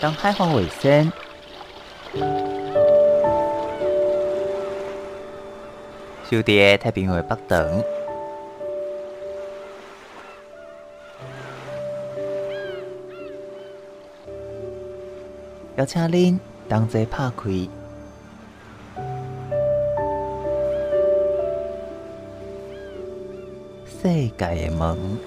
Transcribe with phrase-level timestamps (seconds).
[0.00, 1.12] 当海防卫生，
[6.30, 7.84] 就伫太平洋北端，
[15.76, 16.38] 邀请恁
[16.68, 17.68] 同齐拍开。
[24.00, 25.18] 世界的门。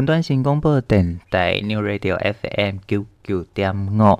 [0.00, 4.18] 云端新广播电台 New Radio FM 九九点五，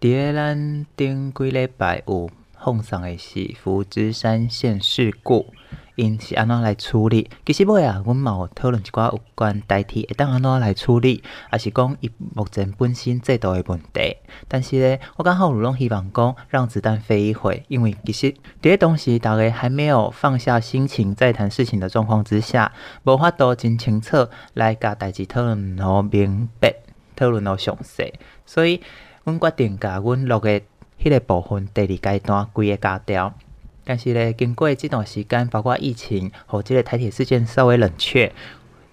[0.00, 5.52] 伫个咱顶几礼拜有放送的是福之山县事故。
[5.96, 7.28] 因是安怎来处理？
[7.44, 14.13] 其实尾啊，阮嘛有讨论一寡有关代替会当安怎来处理，也是讲伊目前本身制度的问题。
[14.54, 22.70] 但是咧，我刚好拢希望讲让子弹飞一会，因为其实这些东西大家还没有放下心情再谈事情的状况之下，
[23.02, 26.72] 无法度真清楚来甲代志讨论好明白，
[27.16, 28.14] 讨论到详细。
[28.46, 28.80] 所以，
[29.24, 30.60] 阮决定甲阮录的
[31.02, 33.34] 迄个部分第二阶段规个加掉。
[33.82, 38.32] 但是咧，经过这段时间，包括疫情和这个台铁事件稍微冷却，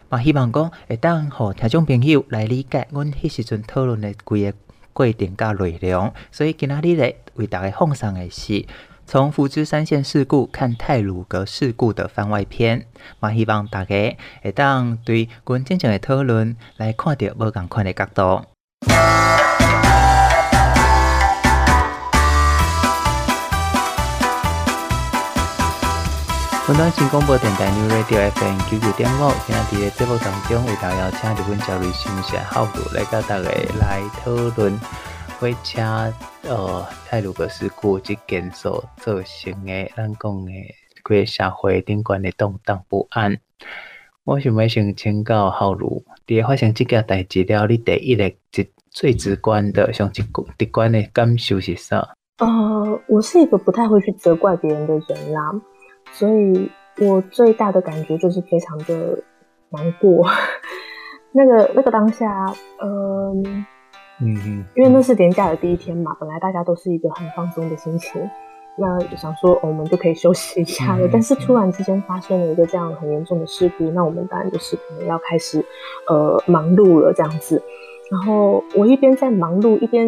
[0.09, 4.57] 嘛希望讲会当和听众朋友来理解阮迄时阵讨论的规个
[4.93, 6.13] 过程甲内容。
[6.31, 8.65] 所以今仔日咧为大家奉上的是
[9.05, 12.85] 从福知三线事故看泰鲁格事故的番外篇，
[13.19, 18.45] 嘛希望大家会当对阮正常的讨论来看到无共款的角度。
[26.71, 34.79] 云端新广播电台 New Radio FM 九九点五，今仔日节目当中为大家邀请日本教育新社校友来甲大家来讨论
[35.37, 35.81] 火车
[36.43, 40.51] 呃泰鲁阁事故这件所造成的咱讲的
[41.03, 43.37] 规个社会顶悬的动荡不安。
[44.23, 50.23] 我想要先请教校友，伫发生这件代志了，你第一个最最直观的、上直
[50.71, 52.15] 观的感受是啥？
[52.37, 55.51] 呃，我是一个不太会去责怪别人的人啦。
[56.11, 59.19] 所以我最大的感觉就是非常的
[59.69, 60.25] 难过，
[61.31, 62.45] 那个那个当下，
[62.79, 63.65] 呃、嗯
[64.21, 68.21] 嗯，因为那是年假的第一天嘛，本来大家都是一个很放松的心情，
[68.77, 75.65] 那想说我们就可以休息一下了，但是突然之间发生了一个这样很严重的事故，那我们当然就是可能要开始
[76.07, 77.63] 呃忙碌了这样子，
[78.11, 80.07] 然后我一边在忙碌，一边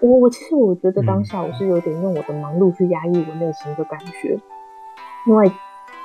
[0.00, 4.38] 我我其实我觉得当下我是有点用我的忙碌去压抑我内心的感觉。
[5.26, 5.50] 因为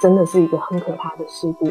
[0.01, 1.69] 真的是一个很可怕的事故。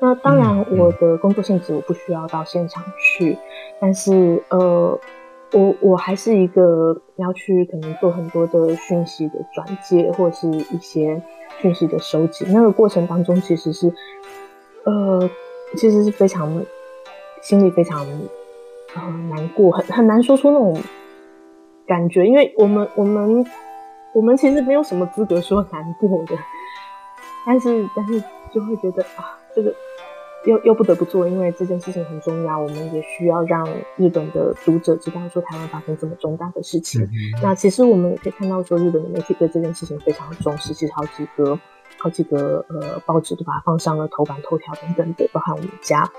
[0.00, 3.38] 那当然，我的工作性质我不需要到现场去，
[3.80, 4.98] 但是呃，
[5.52, 11.22] 我我还是一个要去可能做很多的讯息的转接，或者是一些
[11.60, 12.44] 讯息的收集。
[12.48, 13.90] 那个过程当中，其实是
[14.84, 15.30] 呃，
[15.76, 16.62] 其实是非常
[17.40, 18.04] 心里非常
[18.94, 20.76] 呃难过，很很难说出那种
[21.86, 23.46] 感觉，因为我们我们
[24.12, 26.36] 我们其实没有什么资格说难过的。
[27.46, 28.22] 但是，但是
[28.52, 29.74] 就会觉得啊，这个
[30.46, 33.66] 又又不得不做，因为这件事情很重要，我们也需要让
[33.96, 37.02] 日本的读者知道说台湾发生这么重大的事情。
[37.02, 37.10] 嗯、
[37.42, 41.58] 那其实我们也可以看到说，日本的媒体对这件事情非常重视，其实好几个
[41.98, 46.10] 好几个呃报纸都把它放上了头版头条等等的，包含我们家。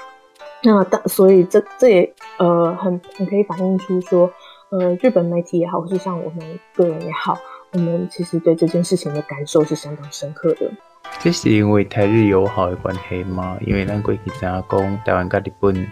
[0.63, 4.31] 那当所以这这也呃很很可以反映出说，
[4.69, 7.37] 呃日本媒体也好，或是像我们个人也好，
[7.73, 10.71] 我们其实对这件事情的感受是相当深刻的。
[11.19, 13.57] 这是因为台日友好的关系吗？
[13.65, 15.87] 因为咱过去知影讲台湾跟日本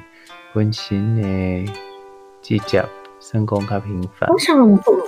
[0.53, 1.71] 本身的
[2.41, 2.85] 直接
[3.19, 4.29] 算讲较频繁。
[4.29, 4.55] 我想，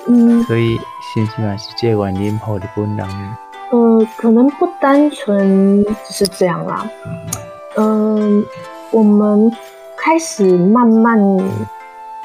[0.07, 3.07] 嗯，所以是不是是这个原因，让日本人？
[3.71, 6.89] 呃，可能不单纯是这样啦。
[7.75, 8.43] 嗯、呃，
[8.91, 9.51] 我们
[9.97, 11.19] 开始慢慢。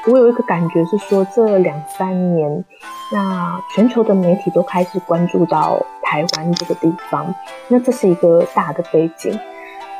[0.07, 2.63] 我有一个感觉是说，这两三年，
[3.11, 7.33] 那全球的媒体都开始关注到台湾这个地方，
[7.67, 9.37] 那这是一个大的背景。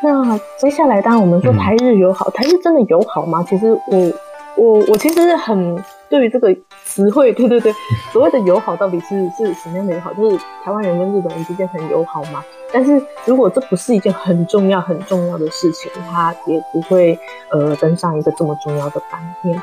[0.02, 3.44] 那接下来，当然我们说台日友好，台日真的友好吗？
[3.48, 4.12] 其实我。
[4.58, 6.54] 我我其实很对于这个
[6.84, 7.74] 词汇，对对对，
[8.12, 10.14] 所谓的友好到底是 是什么样的友好？
[10.14, 12.44] 就是台湾人跟日本人之间很友好吗？
[12.72, 17.18] 但是如果这不是一件很重要很重要的事情，它也不会
[17.50, 19.60] 呃登上一个这么重要的版面。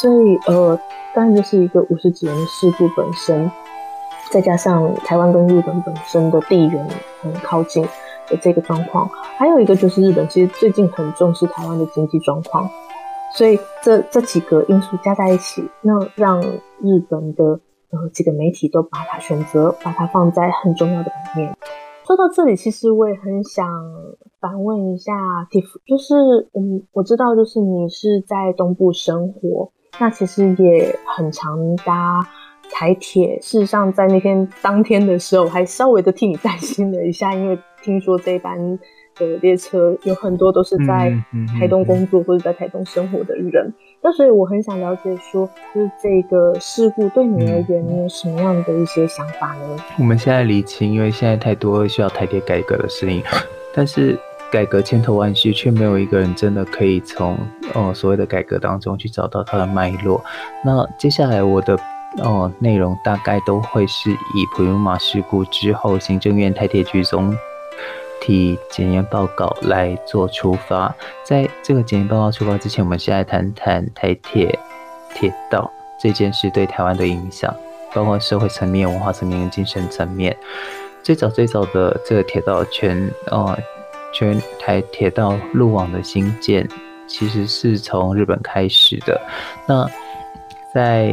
[0.00, 0.78] 所以呃，
[1.14, 3.50] 当然就是一个五十几年的事故本身，
[4.30, 6.88] 再加上台湾跟日本本身的地缘
[7.20, 7.82] 很靠近，
[8.26, 12.66] 的这个状况，还有一个就是日本其实最近很重视台湾的经济状况，
[13.34, 17.44] 所以这这几个因素加在一起，那让日本的
[17.90, 21.54] 呃几个媒体都把它选择把它放在很重要的版面。
[22.10, 23.68] 说到这里，其实我也很想
[24.40, 25.12] 反问一下
[25.48, 29.70] Tiff，就是嗯，我知道就是你是在东部生活，
[30.00, 32.26] 那其实也很常搭
[32.72, 33.40] 台铁。
[33.40, 38.58] 事实上，在那天当天的时候，我还稍微的替你担心了一下，因为听说这班
[39.14, 41.16] 的列车有很多都是在
[41.60, 43.72] 台东工作或者在台东生活的人。
[44.02, 49.76] 那所以我很想了解说，就是这个事故对你而言，你有什么样的一些想法呢？
[49.98, 53.22] 我们现在理清，因为现在太多需要台铁改革的声音，
[53.74, 54.18] 但是
[54.50, 57.36] 改革千头万绪，却没有一个人真的可以从
[57.74, 60.24] 呃所谓的改革当中去找到它的脉络。
[60.64, 61.78] 那接下来我的
[62.16, 67.36] 呃内容大概都会是以普悠玛事故之后，行政院台铁局总
[68.20, 70.94] 提检验报告来做出发，
[71.24, 74.58] 在这个检验报告出发之前，我们先来谈谈台铁
[75.14, 77.54] 铁道这件事对台湾的影响，
[77.94, 80.36] 包括社会层面、文化层面跟精神层面。
[81.02, 83.58] 最早最早的这个铁道全呃
[84.12, 86.68] 全台铁道路网的兴建，
[87.06, 89.20] 其实是从日本开始的。
[89.66, 89.88] 那
[90.72, 91.12] 在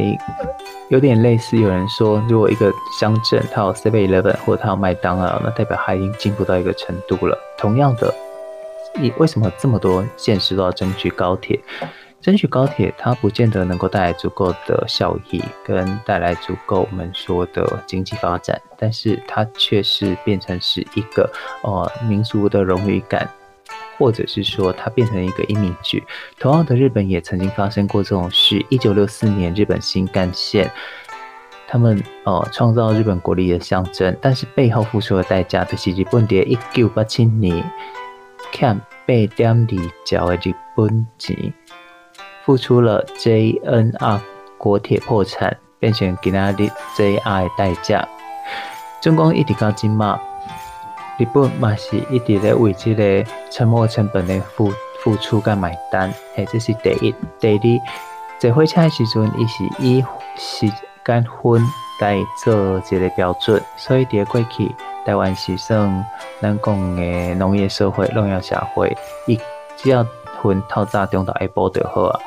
[0.88, 7.36] 有点类似，有人说，如果一个乡镇它有 Seven Eleven 或者它有麦当劳，那代表它已经进步到一个程度了。
[7.58, 8.14] 同样的，
[8.94, 11.60] 你为什么这么多县市都要争取高铁？
[12.20, 21.30] 争取高铁，它不见得能够带来足够的效益，跟带来足够我们说的经济发展，但是它却是变成是一个
[21.62, 23.28] 呃民族的荣誉感。
[23.98, 26.02] 或者是说它变成一个 image，
[26.38, 28.64] 同样的，日本也曾经发生过这种事。
[28.68, 30.70] 一九六四年，日本新干线，
[31.66, 37.64] 他们呃创造日本国力的象征，但是背后付出的代价就是日本在一九八七年
[38.52, 38.74] 欠
[39.04, 39.66] 八点二
[40.04, 41.52] 兆的日本钱，
[42.44, 44.20] 付出了 JNR
[44.56, 48.08] 国铁破产变成今仔日 JR 的代价。
[49.00, 50.20] 中共一直到今嘛。
[51.18, 54.72] 日本嘛是一直咧为即个沉没成本的付
[55.02, 57.12] 付出甲买单，嘿，这是第一。
[57.40, 60.04] 第二，坐火车的时阵，伊是以
[60.36, 60.68] 时
[61.04, 61.60] 间分
[62.00, 64.72] 来做一个标准，所以伫过去
[65.04, 66.06] 台湾是算
[66.40, 69.36] 咱讲的农业社会、农业社会，伊
[69.76, 70.06] 只要
[70.40, 72.20] 分透早、中、昼、下晡就好啊。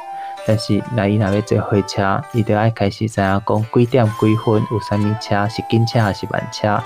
[0.46, 6.78] 但是若伊若要坐火车，伊就爱开始知影讲几点几分有啥物车，是紧车还是慢车。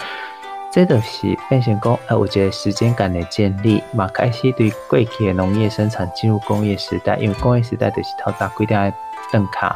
[0.76, 8.94] 这就是变成讲，呃，有一个时间感的建立，嘛开始对过去的农业生产进入工业时代，因为工业时代就是透早几点爱
[9.32, 9.74] 登卡，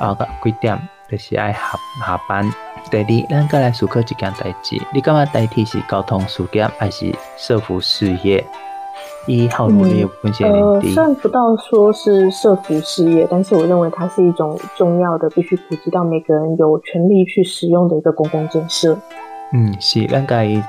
[0.00, 0.76] 啊个几点
[1.08, 1.60] 就是爱下
[2.04, 2.52] 下班。
[2.90, 8.44] 第二，咱再来思考一件代志，你感觉代替是交通事业还是社福事业？
[9.28, 18.98] 一号努力风险呃，算不到说是社福事业，但是我认为它是一种重要的，必须普及到每个人有权利去使用的一个公共建设。
[19.56, 20.60] 嗯，是，咱家己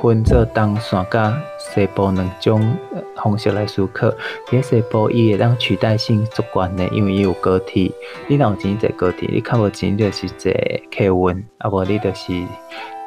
[0.00, 2.76] 分做东线甲西部两种
[3.16, 4.06] 方式来思考。
[4.46, 7.90] 伫，西部伊会当取代性足悬的，因为伊有高铁。
[8.28, 10.52] 你若有钱坐高铁，你较无钱就是坐
[10.88, 12.32] 客运，啊无你就是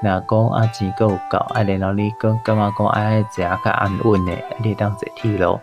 [0.04, 5.58] 若讲啊钱够有够，啊然后你讲感觉讲爱坐较安稳的，你当坐铁路。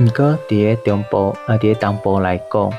[0.00, 2.72] 毋过伫个中部啊，伫个东部来讲，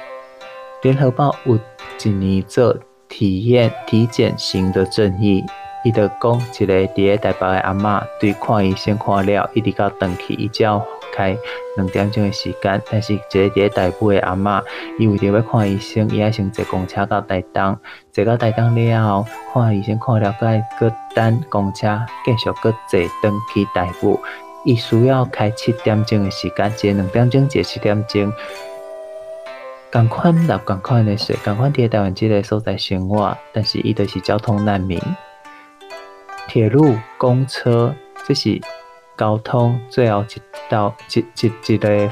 [0.82, 1.58] 联合报有
[2.04, 2.76] 一年做。
[3.10, 5.44] 体验体检型的正义，
[5.84, 10.82] 伊就讲一个伫个台北的阿嬷，对看医生看了，一直到转去，伊只要
[11.14, 11.36] 开
[11.76, 12.82] 两点钟的时间。
[12.90, 14.64] 但是一个伫个台北的阿嬷，
[15.00, 17.76] 伊为着要看医生，伊爱先坐公车到台东，
[18.14, 24.20] 坐到台东了后，看医生看了，再搁等公车继续搁坐转去台北，
[24.66, 28.32] 伊需要开七点钟的时间，坐两点钟，坐七点钟。
[29.92, 35.02] 共款纳共款的税，共款伫台湾即个所在生活，但是伊就是交通难民。
[36.48, 37.94] 铁路、公车，
[38.28, 38.62] 这是
[39.18, 42.10] 交通最后一道一一一个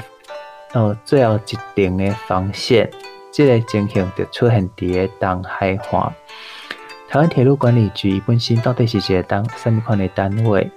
[0.72, 2.90] 呃最后一定的防线。
[3.30, 6.12] 这个情形就出现伫个东海岸。
[7.08, 10.68] 台湾铁路管理局本身到底是一个当什么款的单位？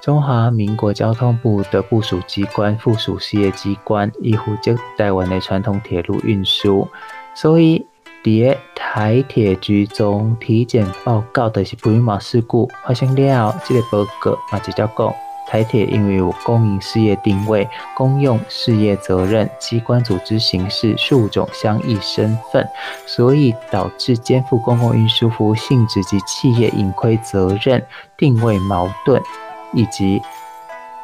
[0.00, 6.88] 中华民国交通部的部属机关、附属事业机关，以负责台湾的传统铁路运输。
[7.34, 7.86] 所以，
[8.24, 15.14] 伫个台铁局中体检报告的是普悠玛事故发生了，这个报告嘛直接讲，
[15.46, 22.66] 台铁因为有公营事业定位、公用事业责任、机关组织形式数种相异身份，
[23.06, 27.84] 所以导致肩负公共运输服务性质及企业盈亏责任
[28.16, 29.22] 定位矛盾。
[29.72, 30.22] 以及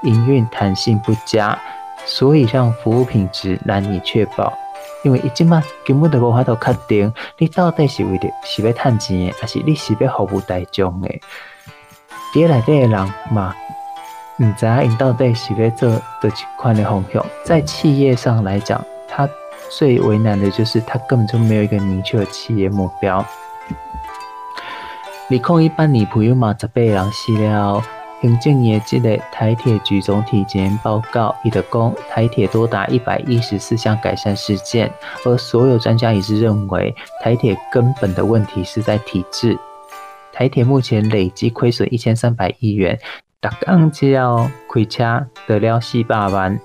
[0.03, 1.59] 营运弹性不佳，
[2.05, 4.53] 所以让服务品质难以确保。
[5.05, 11.09] 因为一进嘛，根本就无法度确定你到底是为了是要赚钱的，还是你是要服务大众的。
[12.35, 13.55] 伫内底的人嘛，
[14.39, 15.89] 唔知影因到底是要做
[16.21, 17.25] 倒一款的方向。
[17.45, 19.29] 在企业上来讲，他
[19.71, 23.25] 最为难的就是他根本就没有一个明确的企业目标。
[25.29, 27.83] 二零一八年，朋友嘛，十八个人死了。
[28.27, 34.93] 行政院这个台铁局总体检验报告，伊就讲台铁多达一百一十四项改善事件，
[35.25, 36.93] 而所有专家也是认为
[37.23, 39.57] 台铁根本的问题是在体制。
[40.33, 42.99] 台铁目前累计亏损一千三百亿元，
[43.41, 46.59] 逐工只要开车得了四百万，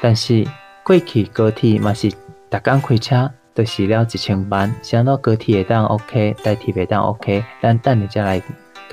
[0.00, 0.46] 但是
[0.82, 2.16] 过去高铁嘛是逐
[2.64, 8.42] 工开车得死了一千万，想到高铁会当 OK，代替袂当 OK，咱等下再来。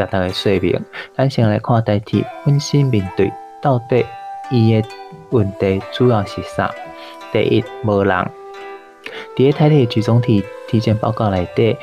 [0.02, 0.84] 甲大家说明，
[1.16, 3.32] 咱先来看台铁本身面对
[3.62, 4.04] 到底
[4.50, 4.88] 伊的
[5.30, 6.74] 问题主要是啥？
[7.32, 8.32] 第一，无人。
[9.36, 11.78] 伫个台铁局总体体检报告内底，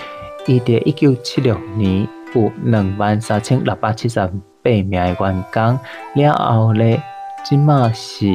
[0.47, 4.33] 伊伫一九七六年有两万三千六百七十八
[4.63, 5.79] 名的员工，
[6.15, 7.01] 了后咧，
[7.45, 8.35] 即马是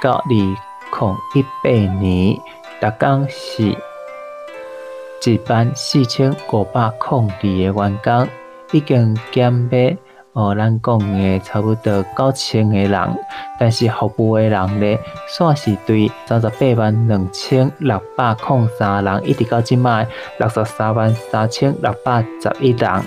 [0.00, 0.56] 到二零
[1.34, 2.36] 一八年，
[2.80, 3.64] 逐工是
[5.24, 8.28] 一万四千五百零二个员工。
[8.74, 9.96] 已经减少
[10.32, 13.16] 哦，咱讲的差不多九千个人，
[13.56, 20.04] 但是服务的人呢，算是对三十八万两千六百零三人，一直到即卖
[20.40, 23.02] 六十三万三千六百十一人，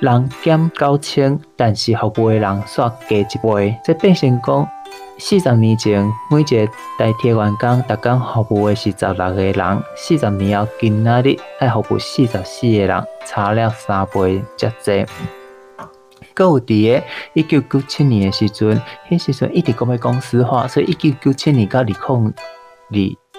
[0.00, 4.66] 人减九千，但是服务的人煞加一倍，这变成讲
[5.24, 6.66] 四十年前每一个
[6.98, 13.04] 台铁员工，逐工服务的是十六个人，四十年后今仔日爱服务四十四个人。
[13.24, 15.06] 差了三倍遮济。
[16.34, 16.66] 搁有伫
[16.98, 21.94] 个一九九七年的时阵，迄时阵一直讲要公司化，所以一九九七年到二零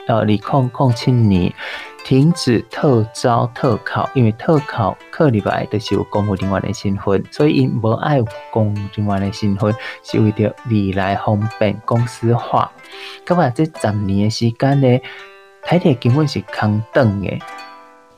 [0.08, 1.54] 二二零零七年
[2.04, 12.70] 停止特招特考，因为特考考入来就是有公务人员的身份，所以因无爱有公务人员的身份，是为着未来方便公司化。
[13.26, 15.02] 咁啊，这十年的时间呢，
[15.64, 17.40] 台铁根本是空等的。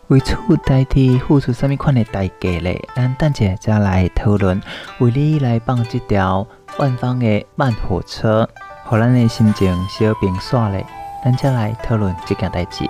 [0.08, 2.76] 为此，代替付出什么款的代价呢？
[2.96, 4.62] 咱等下再来讨论。
[5.00, 6.46] 为你来放这条
[6.78, 8.48] 万方的慢火车，
[8.92, 10.86] 让咱的心情小平爽嘞。
[11.24, 12.88] 咱再来讨论这件代志。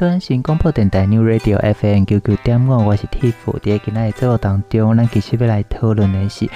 [0.00, 3.34] 端新广播电台 New Radio FM 九九点五，我是 Tiff。
[3.62, 6.48] 在今日节目当中，咱其实要来讨论的是，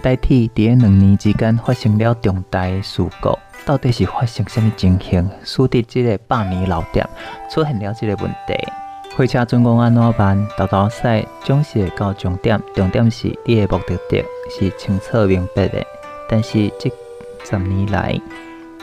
[0.00, 3.36] 台铁在两年之间发生了重大的事故，
[3.66, 7.04] 到底是发生什么情形，使得这个百年老店
[7.50, 8.54] 出现了这个问题？
[9.16, 10.46] 火车准工安怎办？
[10.56, 15.84] 豆豆赛总是会到终点，重点是你的目的地是清楚明白的，
[16.28, 16.88] 但是这
[17.42, 18.16] 十年来，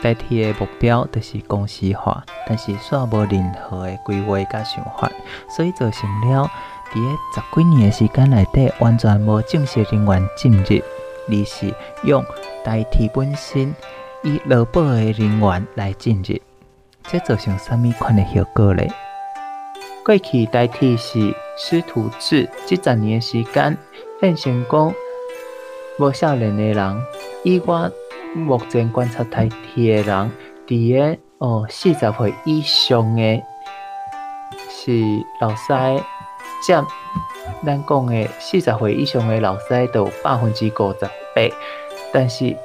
[0.02, 5.12] 代替的目标就是公司化，但是煞无任何的规划甲想法，
[5.56, 6.50] 所以造成了
[6.92, 10.82] 伫个十几年的时间内底，完全无正式人员进入，
[11.30, 12.24] 而是用
[12.64, 13.74] 代替本身
[14.24, 16.40] 以劳保的人员来进入，
[17.04, 18.84] 这造成什么款的效果呢？
[20.04, 23.78] 过去代替是师徒制，即十年的时间
[24.20, 24.94] 变成讲
[26.00, 27.04] 无少年的人，
[27.44, 27.92] 以我
[28.34, 30.32] 目前观察台体的人，
[30.66, 33.44] 伫个哦四十岁以上的，
[34.70, 34.92] 是
[35.42, 35.68] 老师
[36.66, 36.86] 占
[37.66, 41.00] 咱讲的四十岁以上的老师都百分之五十
[41.36, 41.56] 八，
[42.14, 42.56] 但是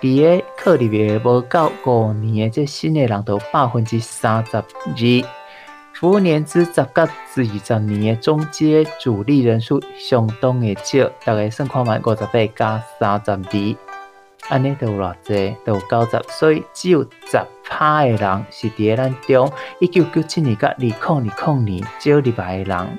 [0.00, 4.64] 伫个考入的无够五年的这新的人都百分之三十二。
[5.94, 13.76] 服务年资十到二十年的中阶主力人数相当的少，大概算看卖五十八加三十二，
[14.52, 22.98] 安尼都有偌济，都有九十，所以只有十趴的人是伫个咱中一九九七年甲二零二零年招入来诶人，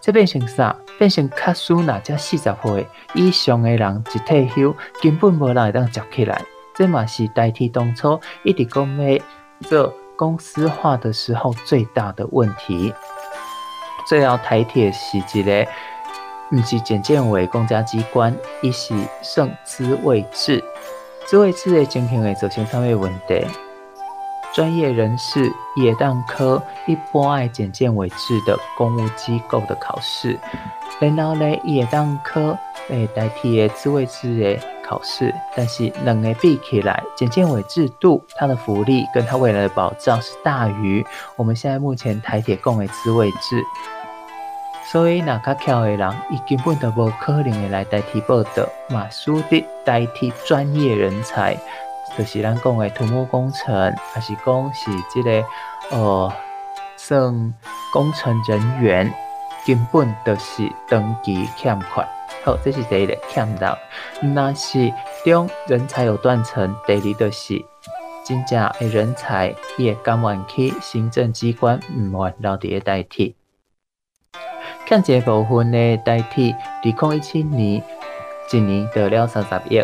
[0.00, 0.74] 这变成啥？
[0.98, 6.42] 变成卡数那才四十岁以上的人一退休，根本无人会当接起来，
[6.74, 9.18] 这嘛是代替当初一直讲要
[9.60, 9.94] 做。
[10.16, 12.94] 公司化的时候最大的问题，
[14.06, 15.66] 最后台铁是一个，
[16.54, 18.32] 不是简建为公家机关，
[18.62, 20.62] 伊是算职位制，
[21.26, 23.44] 职位制的情形会造成什么问题？
[24.54, 30.38] 专业人士也当科一波爱简建为制的公务机构的考试，
[31.00, 32.56] 然后呢也当科
[32.88, 34.74] 来代替的职位制的。
[34.86, 41.02] 考试，但是两个比起来，简建委制度，它的福利跟它未来的保障是大于
[41.36, 43.64] 我们现在目前台铁共的职位制，
[44.92, 51.56] 所以那较巧的人，伊根本就无可能会来代替报道，嘛，输得代替专业人才，
[52.16, 55.44] 就是咱讲的土木工程，还是讲是即个
[55.90, 56.32] 呃，
[56.96, 57.54] 算
[57.92, 59.12] 工程人员，
[59.66, 62.06] 根本就是登记欠款。
[62.44, 63.76] 好，这是第一个欠到，
[64.20, 64.92] 那是
[65.24, 66.72] 中人才有断层。
[66.86, 67.64] 第二就是
[68.24, 73.34] 真正的人才伊会甘愿去行政机关，毋愿留伫个代替。
[74.86, 77.82] 欠这部分的代替，二零一七年
[78.52, 79.82] 一年得了三十亿，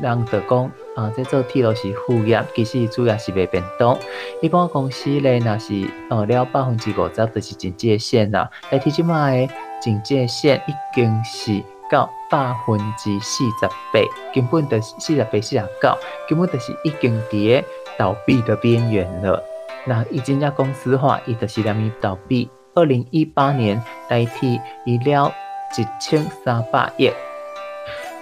[0.00, 3.98] 人就讲啊，这做铁路是副业，其实主要是卖便当。
[4.42, 8.50] 一般公司咧，那是呃了百分之五十就是警戒线啦。
[8.70, 9.48] 代替即卖
[9.80, 11.62] 警戒线已经是。
[11.88, 14.00] 到百分之四十八，
[14.34, 15.96] 根本就是四十八、四十九，
[16.28, 17.64] 根本就是已经伫个
[17.96, 19.40] 倒闭的边缘了。
[19.84, 22.50] 那已经要公司化，伊就是两米倒闭。
[22.76, 25.32] 二零一八年代替医疗
[25.78, 27.10] 一千三百亿，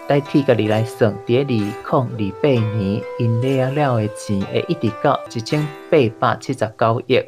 [0.06, 1.74] 代替个你来算，伫个二零
[2.08, 7.20] 二八年因了了的钱会一直到一千八百七十九亿。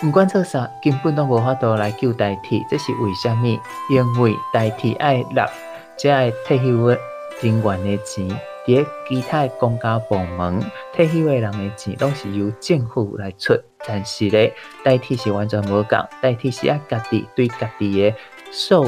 [0.00, 3.60] 不管做啥，根本都无法度来救代替，这是为虾米？
[3.88, 5.48] 因为代替爱纳，
[5.96, 6.98] 即爱退休的
[7.40, 8.28] 人员的钱，
[8.66, 10.60] 伫其他公家部门
[10.92, 13.54] 退休的人的钱，拢是由政府来出。
[13.86, 14.52] 但是咧，
[14.82, 18.14] 代替是完全无共，代替是啊家己对家己的
[18.50, 18.84] 收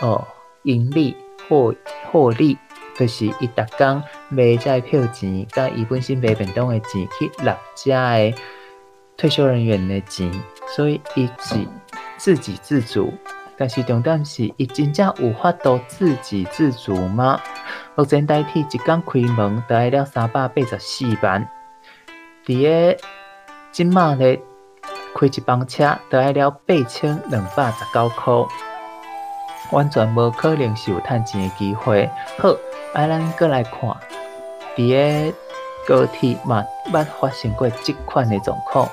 [0.00, 0.26] 哦
[0.64, 1.16] 盈利
[1.48, 1.74] 或
[2.10, 2.58] 获利，
[2.94, 8.34] 就是伊逐工卖这票钱，甲伊本身卖便当的钱去纳遮的。
[9.16, 10.30] 退休人员的钱，
[10.74, 11.66] 所以伊是
[12.16, 13.12] 自给自足。
[13.62, 17.40] 但是重点是，伊真正有法度自给自足吗？
[17.94, 21.48] 目前代替一工开门，得了三百八十四万。
[22.44, 23.00] 伫个
[23.70, 24.42] 今麦咧
[25.14, 28.34] 开一班车，得了八千两百十九块，
[29.70, 32.10] 完全无可能是有趁钱诶机会。
[32.40, 32.48] 好，
[32.94, 33.80] 啊，咱搁来看，
[34.76, 35.36] 伫个
[35.86, 38.88] 高铁嘛，捌发生过即款诶状况。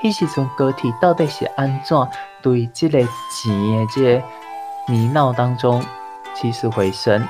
[0.00, 2.08] 迄时阵高铁到底是安怎
[2.44, 3.08] 对这个钱
[3.78, 4.22] 的这个
[4.86, 5.82] 泥淖当中
[6.34, 7.26] 起死回生？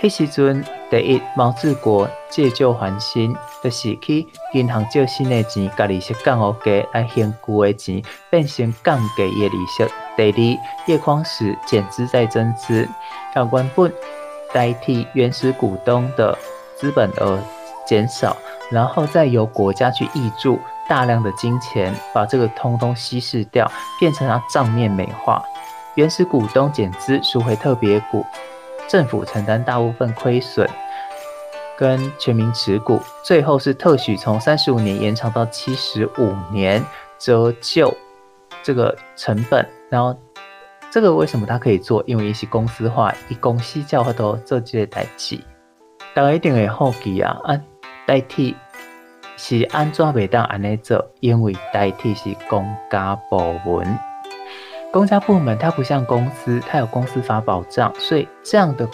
[0.00, 9.84] 迄时阵第一毛治国借旧还新，就是去银行借新的钱，甲利息降乌低，来还旧的钱变成降低的利息。
[10.16, 12.88] 第二叶匡时减资再增资，
[13.34, 13.92] 让原本
[14.54, 16.38] 代替原始股东的
[16.76, 17.42] 资本额
[17.84, 18.36] 减少，
[18.70, 20.60] 然后再由国家去挹注。
[20.88, 23.70] 大量的金钱把这个通通稀释掉，
[24.00, 25.44] 变成了账面美化。
[25.94, 28.24] 原始股东减资赎回特别股，
[28.88, 30.68] 政府承担大部分亏损，
[31.76, 33.00] 跟全民持股。
[33.22, 36.84] 最后是特许从三十五年延长到七十五年，
[37.18, 37.92] 折旧
[38.62, 39.68] 这个成本。
[39.90, 40.16] 然后
[40.90, 42.02] 这个为什么他可以做？
[42.06, 45.38] 因为一些公司化，以公司叫他都做这些代志，
[46.14, 47.60] 大家一定会好奇啊啊！
[48.06, 48.56] 代替
[49.38, 51.06] 是安怎袂当安尼做？
[51.20, 53.98] 因为代替是公家部门，
[54.92, 58.86] 公家部门它不像公司，它有公司法保障，所以这样的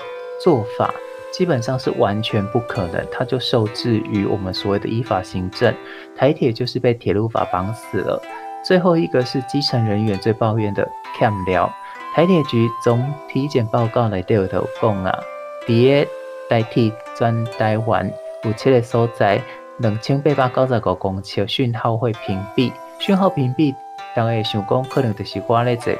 [0.42, 0.92] 做法
[1.32, 5.74] 基本上是完全不可能，它就受制于我们所谓的依法行政。
[6.14, 8.20] 台铁就是被铁路法绑死了。
[8.62, 10.86] 最后一个是基层人员最抱怨的
[11.18, 11.72] ，cam 聊。
[12.14, 15.18] 台铁局总体检报告来都有讲啊，
[15.66, 16.10] 伫个
[16.50, 18.12] 台铁全台湾
[18.44, 19.40] 有七个所在，
[19.78, 23.74] 两千八百九十五公尺讯号会屏蔽，讯号屏蔽，
[24.14, 25.92] 大家会想讲可能就是我咧坐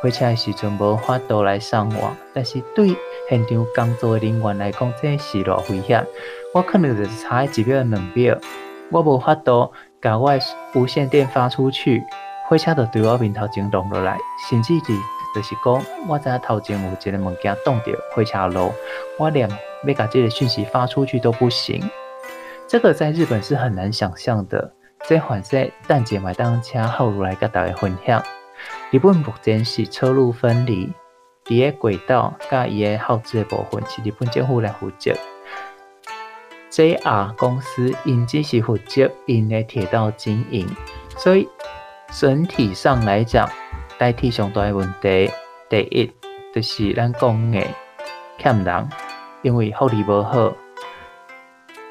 [0.00, 2.94] 火车的时阵无法度来上网，但是对
[3.28, 6.06] 现场工作的人员来讲，这是偌危险。
[6.54, 8.38] 我可能就是差一秒两秒，
[8.92, 10.40] 我无法度把我诶
[10.74, 12.00] 无线电发出去，
[12.48, 14.16] 火车就对我面头前撞落来，
[14.48, 14.92] 甚至是。
[15.32, 18.72] 就是讲，我知影头前有一个物件挡着火车路，
[19.16, 19.48] 我连
[19.86, 21.88] 要甲这个讯息发出去都不行。
[22.70, 24.72] 这个在日本是很难想象的。
[25.08, 28.22] 这款在淡季买当车后如来跟大家分享。
[28.92, 30.92] 日本目前是车路分离，
[31.44, 35.12] 第个轨道甲伊个后置的部分是日本政府来负责。
[36.70, 40.64] JR 公司因只是负责因的铁道经营，
[41.16, 41.48] 所以
[42.12, 43.50] 整体上来讲。
[43.98, 45.30] 代替上大的问题，
[45.68, 46.10] 第一
[46.54, 47.66] 就是咱讲的
[48.38, 48.88] 欠人，
[49.42, 50.54] 因为福利无好，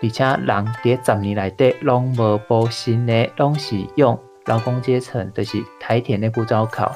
[0.01, 6.91] 而且人伫十年内底拢无补薪的，拢是用劳工阶层，就是台铁内部招考，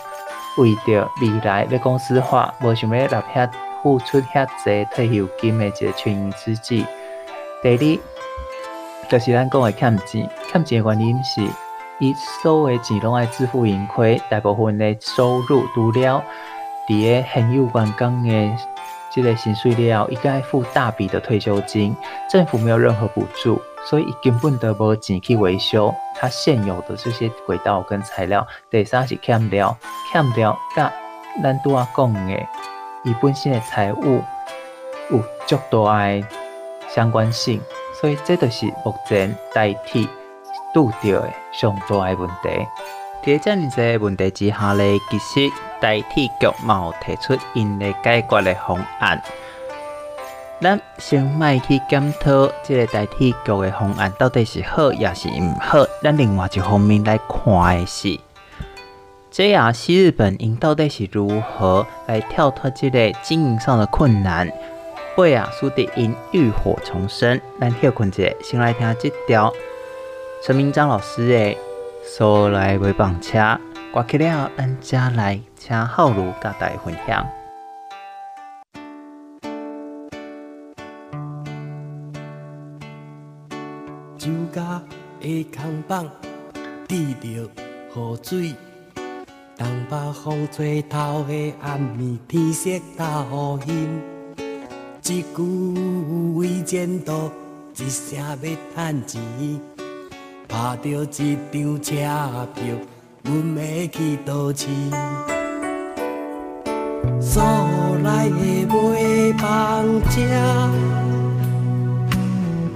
[0.57, 3.49] 为着未来的公司化，无想要立遐
[3.81, 6.85] 付出遐济退休金的一个权宜之计。
[7.61, 11.41] 第二，就是咱讲的欠钱，欠钱的原因是。
[11.99, 16.21] 伊所有钱拢爱自负盈亏，大部分的收入除了
[16.89, 18.57] 伫个现有员工的
[19.13, 21.95] 这个薪水了，伊该付大笔的退休金，
[22.29, 28.45] 政府没有任何补助，所以伊根本得无钱去维修他现有的这些轨道跟材料。
[28.69, 29.77] 第三是欠料，
[30.11, 30.91] 欠料甲
[31.43, 32.39] 咱拄仔讲的
[33.03, 34.23] 伊本身的财务
[35.11, 36.23] 有较大的
[36.89, 37.61] 相关性，
[37.99, 40.09] 所以这就是目前代替。
[40.73, 42.65] 拄到的上大的问题，
[43.25, 49.21] 在这样子问题之下呢，其实台铁局嘛有提出因的解决的方案。
[50.61, 55.85] 咱先卖去检讨这个台铁局的方案到底是好也是唔好。
[56.01, 58.19] 咱另外一方面来看的是
[59.31, 64.51] ，JR 西日本因到底是如何来跳脱这个经营上的困难，
[65.15, 67.39] 为啊，输得因浴火重生。
[67.59, 69.51] 咱休困一下先来听这条。
[70.45, 71.57] 陈明章老师诶，
[72.05, 73.57] 所来为绑车，
[73.91, 77.25] 挂起了，咱家来请后路，甲大家分享。
[84.17, 84.81] 酒家
[85.19, 86.07] 的空房，
[86.87, 87.27] 滴着
[87.95, 88.53] 雨水，
[89.57, 94.01] 东北风吹透的暗暝，天色倒阴，
[95.03, 97.31] 一句为前途，
[97.77, 98.35] 一声要
[98.75, 99.72] 趁钱。
[100.53, 101.95] 拍着一张车
[102.53, 102.61] 票，
[103.23, 104.67] 阮要去倒市。
[107.19, 107.41] 所
[108.03, 108.37] 来的
[108.67, 108.71] 买
[109.39, 109.43] 房
[110.11, 110.13] 车，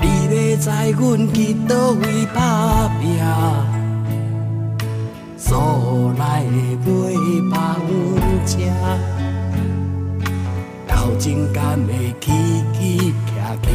[0.02, 0.66] 你要知
[0.98, 1.00] 阮
[1.32, 1.38] 去
[1.68, 3.04] 倒位打拼。
[5.38, 6.44] 所来
[6.84, 6.86] 的
[7.44, 7.58] 买房
[8.48, 8.58] 车，
[10.88, 12.26] 头前敢会起
[12.74, 13.70] 起徛徛，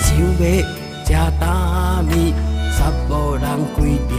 [0.00, 0.83] 想要。
[2.04, 2.34] 吃大米，
[2.70, 4.12] 煞无人开店，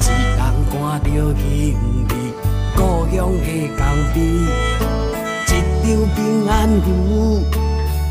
[0.00, 0.04] 一
[0.36, 0.40] 人
[0.70, 1.44] 赶着行
[2.08, 2.10] 李，
[2.74, 2.78] 故
[3.14, 3.80] 乡的江
[4.12, 4.16] 边，
[5.46, 5.48] 一
[5.82, 6.86] 张平安符，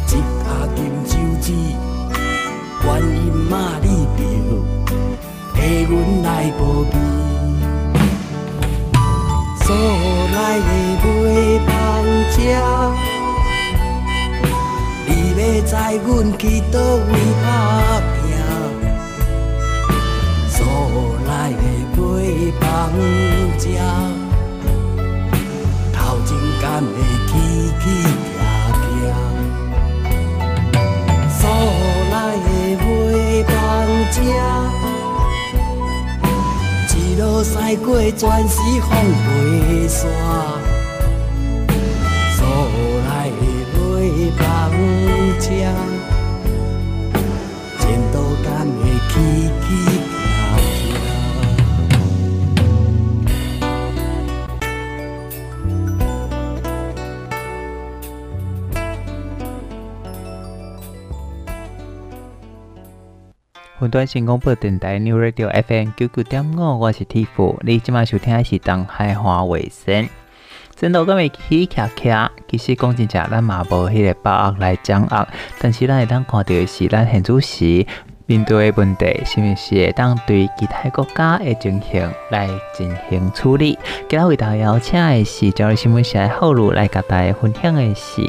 [0.07, 0.11] 一
[0.43, 1.47] 盒金手指，
[2.83, 3.07] 观音
[3.49, 4.19] 妈你着
[5.55, 6.27] 替阮来
[6.57, 6.93] 保庇，
[9.63, 9.67] 所
[10.33, 10.63] 来的
[11.03, 11.05] 买
[11.65, 11.69] 房
[12.31, 12.35] 车。
[15.37, 15.71] 要知
[16.05, 17.11] 阮去倒位
[17.43, 17.45] 打
[21.95, 22.03] 来的买
[22.59, 22.63] 房
[23.57, 23.63] 车，
[25.93, 26.29] 头前
[26.61, 26.85] 敢会
[27.27, 27.31] 起
[27.81, 27.83] 起
[28.35, 28.43] 徛
[29.01, 29.07] 徛。
[31.29, 31.41] 所
[32.11, 32.47] 来的
[32.81, 32.83] 买
[33.47, 33.53] 房
[34.11, 34.15] 车，
[36.95, 38.91] 一路驶过全是风
[39.23, 40.01] 飞沙。
[63.95, 70.09] 端新广播电台 New Radio FM 九九点五，我是 Tiff，你今晚收听的是东海话卫星。
[70.75, 75.25] 真的，我们起徛徛，其实讲真正，咱嘛无迄个把握来掌握，
[75.61, 77.85] 但是咱会当看到的是，咱现主时
[78.25, 83.79] 面对的问题，是毋是会当对其他国家的情形来进行处理？
[84.09, 88.21] 今日为大家邀请的是朝日新闻社的浩如来甲大家分享的是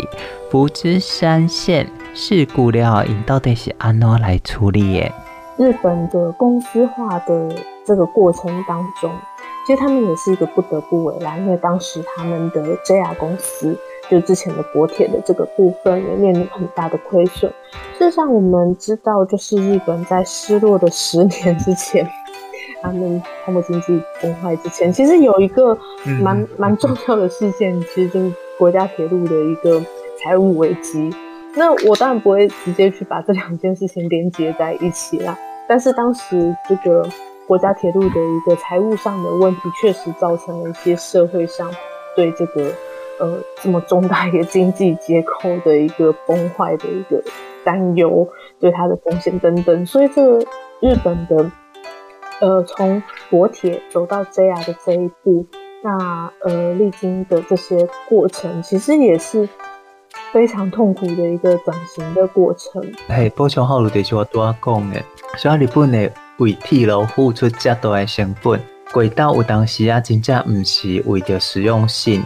[0.48, 5.12] 福知山线事故了，因到底是安怎来处理的？
[5.56, 7.48] 日本的公司化的
[7.84, 9.10] 这个过程当中。
[9.66, 13.76] 其实他们也是一个不得不为啦，因为当时他们的 JR 公司，
[14.08, 17.52] 就之前的国铁的这个部分也面临很大的亏损。
[17.98, 22.08] 事实上，我们知道，就是日本在失落的十年之前，
[22.80, 25.76] 他们泡沫经济崩坏之前，其实有一个
[26.22, 29.82] 蛮蛮重要的事件，其实就是国家铁路的一个
[30.22, 31.12] 财务危机。
[31.56, 37.08] 那我当然不会直接去把这两件事情连接在一起啦，但是当时这个。
[37.48, 41.70] 国家铁路的一个财务上的问题，确实造成了一些社会上
[42.16, 42.72] 对这个
[43.20, 47.22] 呃这么重大一个经济结构的一个崩坏的一个
[47.64, 49.86] 担忧，对它的风险等等。
[49.86, 50.44] 所以，这个
[50.80, 51.52] 日本的
[52.40, 55.46] 呃从国铁走到 JR 的这一步，
[55.84, 59.48] 那呃历经的这些过程，其实也是
[60.32, 62.82] 非常痛苦的一个转型的过程。
[63.08, 65.02] 嘿，补充好了，就是我多讲的，
[65.36, 66.10] 所以日本的。
[66.38, 68.60] 为铁路付出这么多的成本，
[68.92, 72.22] 轨道有当时啊，真正不是为着实用性，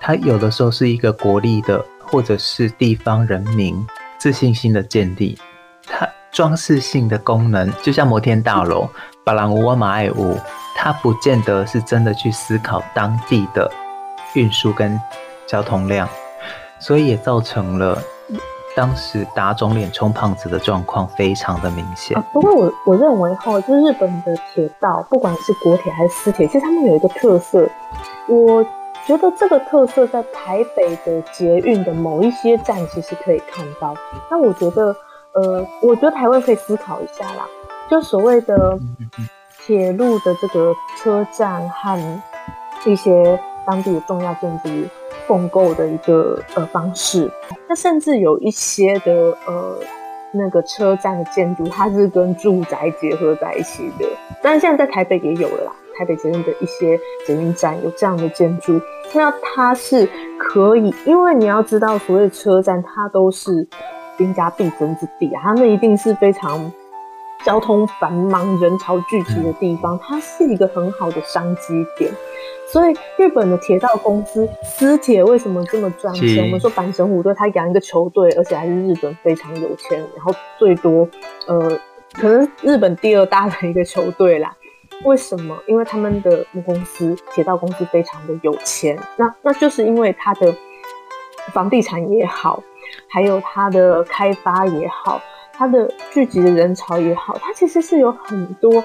[0.00, 5.38] 它有的时候是一个国力的，或者是地方人民自信心的建立。
[5.86, 8.88] 它装饰性的功能，就像摩天大楼、
[9.24, 10.38] 巴兰乌瓦马爱乌，
[10.74, 13.70] 它不见得是真的去思考当地的
[14.34, 14.98] 运输跟
[15.46, 16.08] 交通量，
[16.80, 17.96] 所以也造成了。
[18.76, 22.16] 当时打肿脸充胖子的状况非常的明显。
[22.32, 27.68] 不过我我认为哈，就日本的铁道，不管是国铁还是私铁，其实他们有一个特色。
[28.28, 28.64] 我
[29.04, 33.92] 觉得这个特色在台北的捷运的某一些站其实可以看到。
[34.30, 34.94] 那我觉得，
[35.32, 37.44] 呃，我觉得台湾可以思考一下啦，
[37.90, 38.78] 就所谓的
[39.66, 42.22] 铁路的这个车站和
[42.86, 44.68] 一些当地的重要建筑。
[45.30, 47.30] 共构的一个呃方式，
[47.68, 49.12] 那甚至有一些的
[49.46, 49.78] 呃
[50.32, 54.04] 那个车站的建筑，它是跟住宅结合在一起的。
[54.42, 58.80] 但是现在在台北也有了啦，台北捷运的一些捷运站有这样的建筑，
[59.14, 63.68] 那它是可以，因为你要知道，所谓的车站它都是
[64.16, 66.72] 兵家必争之地啊，它们一定是非常
[67.44, 72.10] 交通繁忙、人潮聚集的地方，它是一个很好的商机点。
[72.72, 76.44] 所以日本的铁道公司私铁为什么这么赚钱？
[76.44, 81.08] 我们说阪神虎队，他养一个球队，而且还是日本非常有钱，然后最多
[81.48, 81.80] 呃，
[82.12, 84.56] 可能日本第二大的一个球队啦。
[85.04, 85.58] 为什么？
[85.66, 90.54] 因为他们的母公司铁道公司非常的有钱，那那就是因为它的
[91.52, 92.62] 房地产也好，
[93.08, 95.20] 还有它的开发也好，
[95.52, 98.84] 它的聚集的人潮也好，它其实是有很多。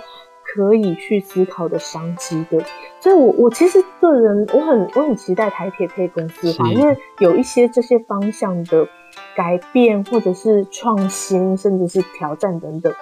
[0.55, 2.63] 可以去思考的商机的，
[3.01, 8.87] 所以我我其实个人我很我很期待台铁可以公司化，因为有一些这些方向的
[9.35, 12.93] 改变或者是创新，甚至是挑战等等，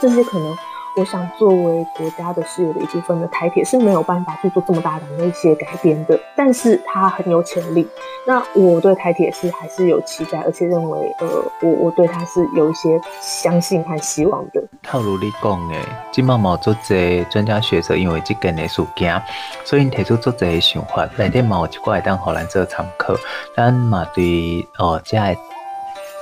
[0.00, 0.56] 这些可能。
[0.98, 7.86] 我想作为国家的事业的一部分的台铁是没有办法去做这么大的那些改变的，但是它很有潜力。
[8.26, 11.26] 那我对台铁是还是有期待，而且认为，呃，
[11.62, 14.60] 我我对它是有一些相信和希望的。
[14.82, 15.76] 套路你讲的，
[16.10, 19.22] 今嘛冇做这专家学者，因为这件的事件，
[19.64, 23.14] 所以提出做这想法，内底嘛有一寡会当互咱做参考。
[23.56, 25.16] 咱嘛对哦，这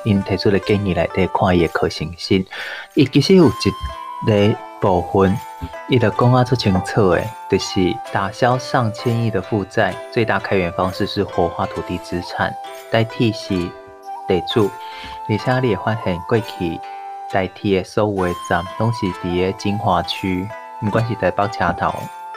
[0.05, 2.45] 因提出的建议来底看伊的可行性，
[2.93, 4.57] 伊其实有一个。
[4.81, 5.37] 部分，
[5.89, 12.53] 伊的讲啊出清楚诶，就是打消上千亿的负债，最大开源方式是活化土地资产，
[12.91, 13.55] 代替是
[14.29, 14.71] 地主。
[15.29, 16.79] 而且你会发现过去
[17.33, 20.47] 代替的所有的站，拢是伫个精华区，
[20.83, 21.93] 毋管是台北车头，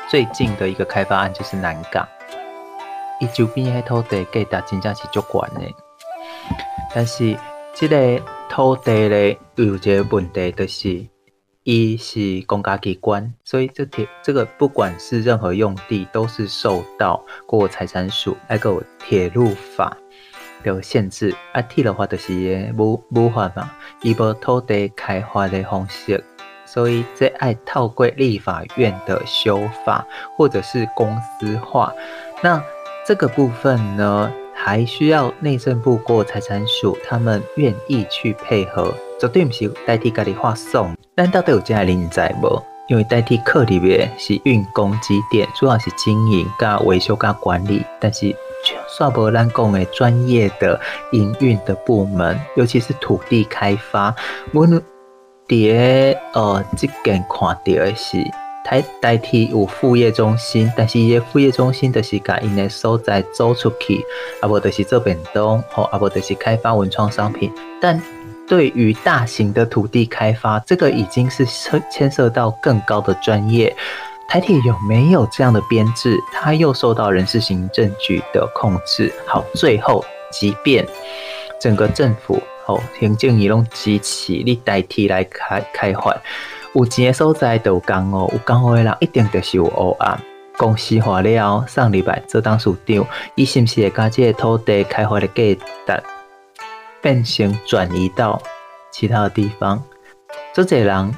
[0.10, 2.08] 最近的一个开发案就是南港，
[3.19, 5.75] 伊周边诶土地价值真正是足悬诶。
[6.95, 7.38] 但是
[7.73, 11.06] 这个土地咧，有一个问题就是。
[11.71, 19.95] 一是公家机关，所以这铁这个不管是任何用地，都是受到过财产署那个铁路法
[20.63, 21.36] 的限制。
[21.53, 23.69] 啊，铁的话就是无无法嘛，
[24.01, 26.23] 伊无土地开发的方式，
[26.65, 30.03] 所以这爱透过立法院的修法，
[30.36, 31.93] 或者是公司化。
[32.41, 32.60] 那
[33.05, 38.91] 这个部分呢，还需要内政部过财产署他们愿意去配合。
[39.19, 40.95] 绝对不是代替家己画送。
[41.15, 42.63] 咱到底有这样的人在无？
[42.88, 48.36] 因为代替课里面是运工机电，主要是经营、甲维修、甲管理，但是
[48.97, 50.79] 煞无咱讲的专业的
[51.12, 54.15] 营运的部门，尤其是土地开发。
[54.53, 54.82] 我们
[55.47, 58.17] 伫个呃，这间看到的是，
[58.65, 64.03] 代代替有副业中心，但是伊个副业中心就是甲因的所在租出去，
[64.41, 68.01] 啊无就是做便当，吼，啊无就是开发文创商品，但。
[68.49, 73.73] 对于大型的土地开发，这个已经是牵牵涉到更高的专业。
[74.27, 76.17] 台铁有没有这样的编制？
[76.33, 79.13] 它又受到人事行政局的控制。
[79.25, 80.85] 好，最后，即便
[81.62, 86.15] 整个政府哦，行政一拢机器你代替来开开发，
[86.73, 90.19] 有钱的所在都有工哦，有工的人一定就是有黑暗。
[90.57, 95.55] 公司化了，上礼拜做当署长，伊是不是会把这个土地开发的价
[95.88, 96.18] 值？
[97.01, 98.41] 变形转移到
[98.91, 99.81] 其他的地方，
[100.53, 101.15] 这侪人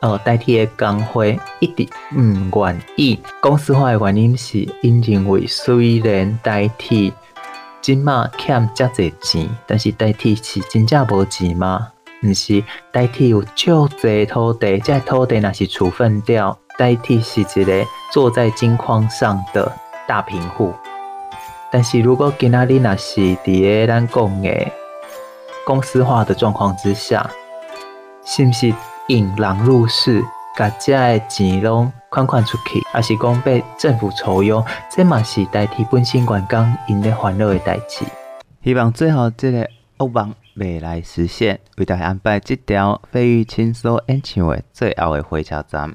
[0.00, 7.12] 哦代替的工会一直唔愿意公司化的原因是，因认为虽然代替
[7.80, 11.88] 今嘛欠遮侪钱，但是代替是真正无钱吗？
[12.22, 19.72] 毋是，代替有足侪土地，这土地若是处分掉，代替是一个坐在金矿上的
[20.06, 20.72] 大贫户。
[21.70, 24.72] 但是如果今仔日若是伫个咱讲的。
[25.64, 27.28] 公司化的状况之下，
[28.24, 28.72] 是不是
[29.08, 30.24] 引狼入室，
[30.58, 34.64] 把这的钱拢款款出去，还是讲被政府抽佣？
[34.90, 38.04] 这嘛是代替本身员工因的烦恼的代志。
[38.64, 45.94] 希望最后这个恶梦未来实现，为大家安排这条费玉清所演唱的最后的火车站。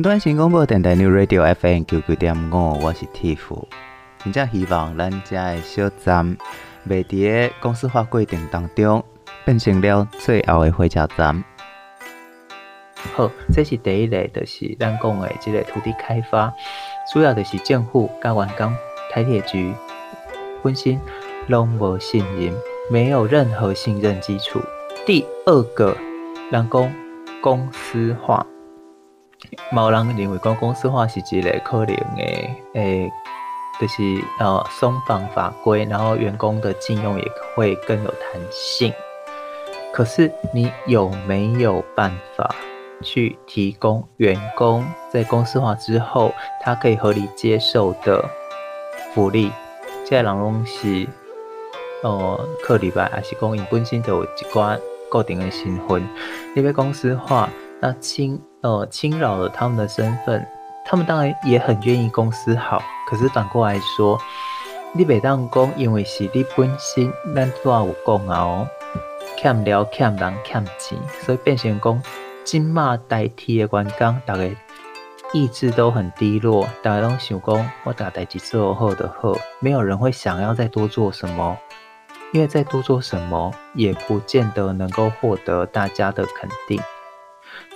[0.00, 3.66] 云端新广播电台 New Radio FM 九九点五，我是 Tiff。
[4.24, 6.38] 真正希望咱家的小站，
[6.88, 9.04] 袂伫个公司化规定当中，
[9.44, 11.44] 变成了最后的火车站。
[13.14, 16.50] 好，这是第一类，就是咱讲的这个土地开发，
[17.12, 18.74] 主要就是政府甲员工
[19.12, 19.74] 台铁局
[20.62, 20.98] 本身
[21.48, 22.54] 拢无信任，
[22.90, 24.62] 没有任何信任基础。
[25.04, 25.94] 第二个，
[26.50, 26.94] 人讲
[27.42, 28.46] 公司化。
[29.72, 33.10] 某人认为讲公司化是一个可能的，诶，
[33.80, 34.02] 就是
[34.38, 37.24] 呃松绑法规，然后员工的禁用也
[37.54, 38.92] 会更有弹性。
[39.92, 42.54] 可是你有没有办法
[43.02, 46.32] 去提供员工在公司化之后，
[46.62, 48.24] 他可以合理接受的
[49.14, 49.50] 福利？
[50.06, 51.08] 这两东西，
[52.02, 54.78] 呃，课里拜还是讲，因本身就有一寡
[55.10, 56.06] 固定的身份，
[56.54, 57.48] 你被公司化，
[57.80, 60.46] 那侵呃侵扰了他们的身份，
[60.84, 62.82] 他们当然也很愿意公司好。
[63.08, 64.18] 可是反过来说，
[64.92, 68.68] 你袂当讲，因为是你本身咱都有功劳哦，
[69.38, 72.02] 欠了欠人欠钱，所以变成讲
[72.44, 74.42] 金马代替的员工，大家
[75.32, 81.56] 意志都很低落，大家拢想讲我打代志做后的后，没有人会想要再多做什么。
[82.32, 86.80] 因为再多做什么，也不见得能够获得大家的肯定。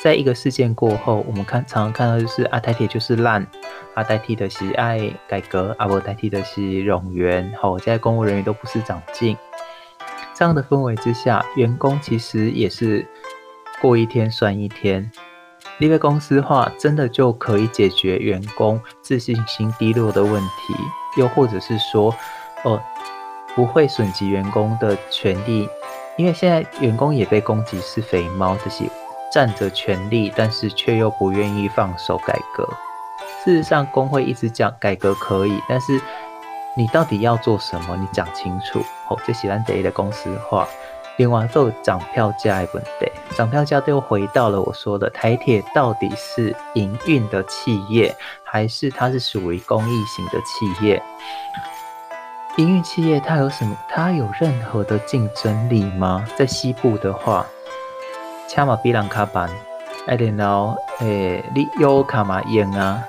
[0.05, 3.41] 在一个事件过后，我们看常常看到就是啊，台铁就是烂，
[3.95, 9.35] 啊，代替的是爱改革，啊，不代替的是冗员，好，现在公务人员都不是长进。
[10.35, 13.07] 这样的氛围之下，员工其实也是
[13.81, 15.11] 过一天算一天。
[15.79, 20.75] 因为公司化真的就可以解决员工自信心低落的问题，
[21.17, 22.15] 又或者是说，
[22.65, 22.79] 哦。
[23.57, 25.69] 不会损及员工的权利，
[26.19, 28.85] 因为现在员工也被攻击是肥猫，这些
[29.35, 32.65] 占着权力，但是却又不愿意放手改革。
[33.43, 36.01] 事实上，工会一直讲改革可以，但是
[36.77, 37.97] 你到底要做什么？
[37.97, 38.79] 你讲清楚。
[39.09, 40.69] 哦，最喜欢第一的公司化。
[41.17, 48.15] 另外，都有涨票价的问题，涨票价又回到了我说的台铁到底是营运的企业，
[48.45, 51.03] 还是它是属于公益型的企业？
[52.57, 53.77] 营运企业它有什么？
[53.89, 56.25] 它有任何的竞争力吗？
[56.37, 57.45] 在西部的话，
[58.49, 59.49] 车嘛比人卡慢，
[60.07, 63.03] 啊，然后诶，你腰卡嘛用啊？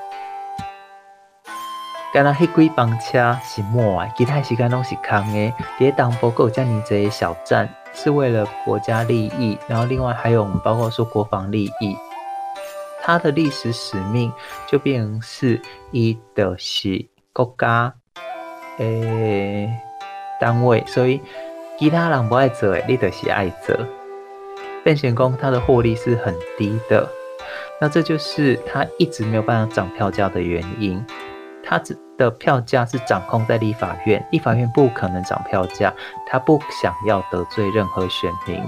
[2.13, 5.53] 干那迄几班车是满诶，其他时间拢是空的。
[5.77, 9.57] 在东部有这么多小站，是为了国家利益。
[9.67, 11.97] 然后另外还有包括说国防利益，
[13.03, 14.31] 它的历史使命
[14.65, 15.61] 就变成是
[15.91, 17.93] 伊的是国家。
[18.77, 19.69] 诶、
[20.39, 21.21] 单位，所以
[21.77, 23.75] 其他人不爱做诶，你就是爱做。
[24.85, 27.09] 变形工它的获利是很低的，
[27.81, 31.03] 那这就是它一直没有办法涨票价的原因。
[31.63, 31.81] 它
[32.19, 35.91] 的票价是掌控在立法院，立法院不可能涨票价，
[36.27, 38.61] 它不想要得罪任何选民。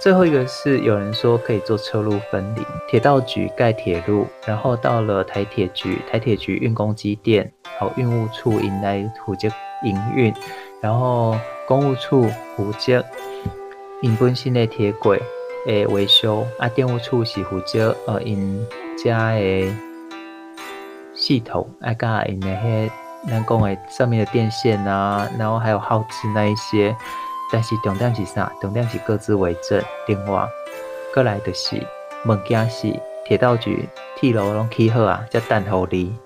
[0.00, 9.46] 最后一个是有人说可以做车路分离，铁道局盖铁路，然后到了台铁局，台铁局运公机电，好运务处迎来负责
[9.84, 10.32] 营运，
[10.80, 11.36] 然后
[11.68, 12.26] 公务处
[12.56, 13.04] 负责
[14.02, 15.20] 因本身的铁轨
[15.66, 19.72] 诶维修，啊电务处是负责呃因家的
[21.14, 22.90] 系统，啊加引那些
[23.28, 26.96] 咱讲的上面的电线啊，然后还有耗资那一些。
[27.52, 28.50] 但是重点是啥？
[28.60, 29.82] 重点是各自为政。
[30.06, 30.46] 另外，
[31.12, 31.76] 过来的是
[32.24, 32.94] 物件是
[33.24, 36.16] 铁道局铁路拢起好啊，才等候你。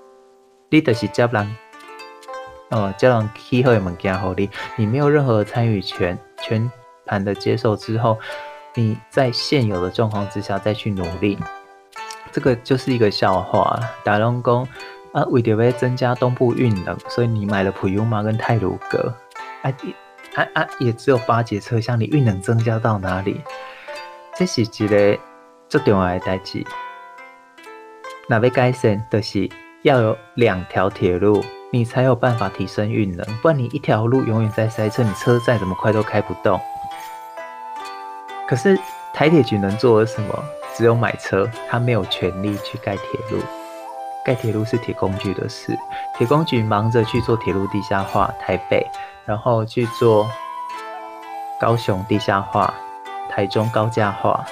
[0.68, 1.56] 你就是接人，
[2.70, 6.16] 哦，接人起好的物件给你，你没有任何参与权。
[6.42, 6.70] 全
[7.06, 8.18] 盘的接受之后，
[8.74, 11.38] 你在现有的状况之下再去努力，
[12.32, 13.78] 这个就是一个笑话。
[14.02, 14.68] 打龙讲
[15.12, 19.14] 啊，为了要增加东部运能，所以你买了普悠玛跟泰鲁格
[19.62, 19.72] 啊。
[20.34, 20.66] 啊啊！
[20.80, 23.40] 也只有八节车厢，你运能增加到哪里？
[24.34, 25.16] 这是一个
[25.68, 26.64] 最重要的代志。
[28.28, 29.48] 那要改善，就是
[29.82, 31.40] 要有两条铁路，
[31.70, 33.24] 你才有办法提升运能。
[33.42, 36.60] 不然你一条路永远在塞车，你车再怎么快都开不动。
[38.48, 38.78] 可是
[39.12, 40.44] 台铁局能做的什么？
[40.74, 43.42] 只有买车，他没有权利去盖铁路。
[44.24, 45.76] 盖铁路是铁工局的事，
[46.16, 48.86] 铁工局忙着去做铁路地下化，台北。
[49.26, 50.28] 然后去做
[51.58, 52.74] 高雄地下化、
[53.30, 54.44] 台中高架化，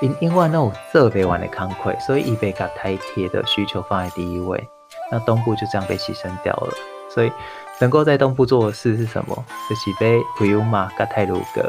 [0.00, 4.68] 因因为那种特别晚的康亏，所以一被把台铁的需求放在第一位，
[5.10, 6.72] 那东部就这样被牺牲掉了。
[7.12, 7.32] 所以
[7.80, 9.44] 能够在东部做的事是什么？
[9.68, 11.68] 就是被普悠玛跟太鲁阁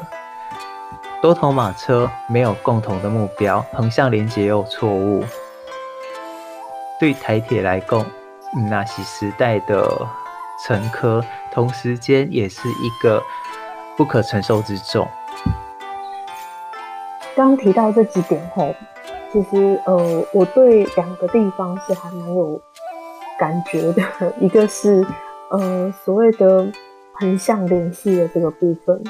[1.26, 5.23] 多头马车没有共同的目标，横向连接又错误，
[6.99, 8.05] 对台铁来共，
[8.69, 9.89] 那是时代的
[10.63, 11.26] 沉疴。
[11.51, 13.23] 同时间也是一个
[13.97, 15.07] 不可承受之重。
[17.36, 18.76] 刚提到这几点后，
[19.34, 22.61] 其实呃，我对两个地方是还蛮有
[23.39, 24.03] 感觉的。
[24.39, 25.03] 一个是
[25.49, 26.71] 呃所谓的
[27.13, 29.03] 横向联系的这个部分，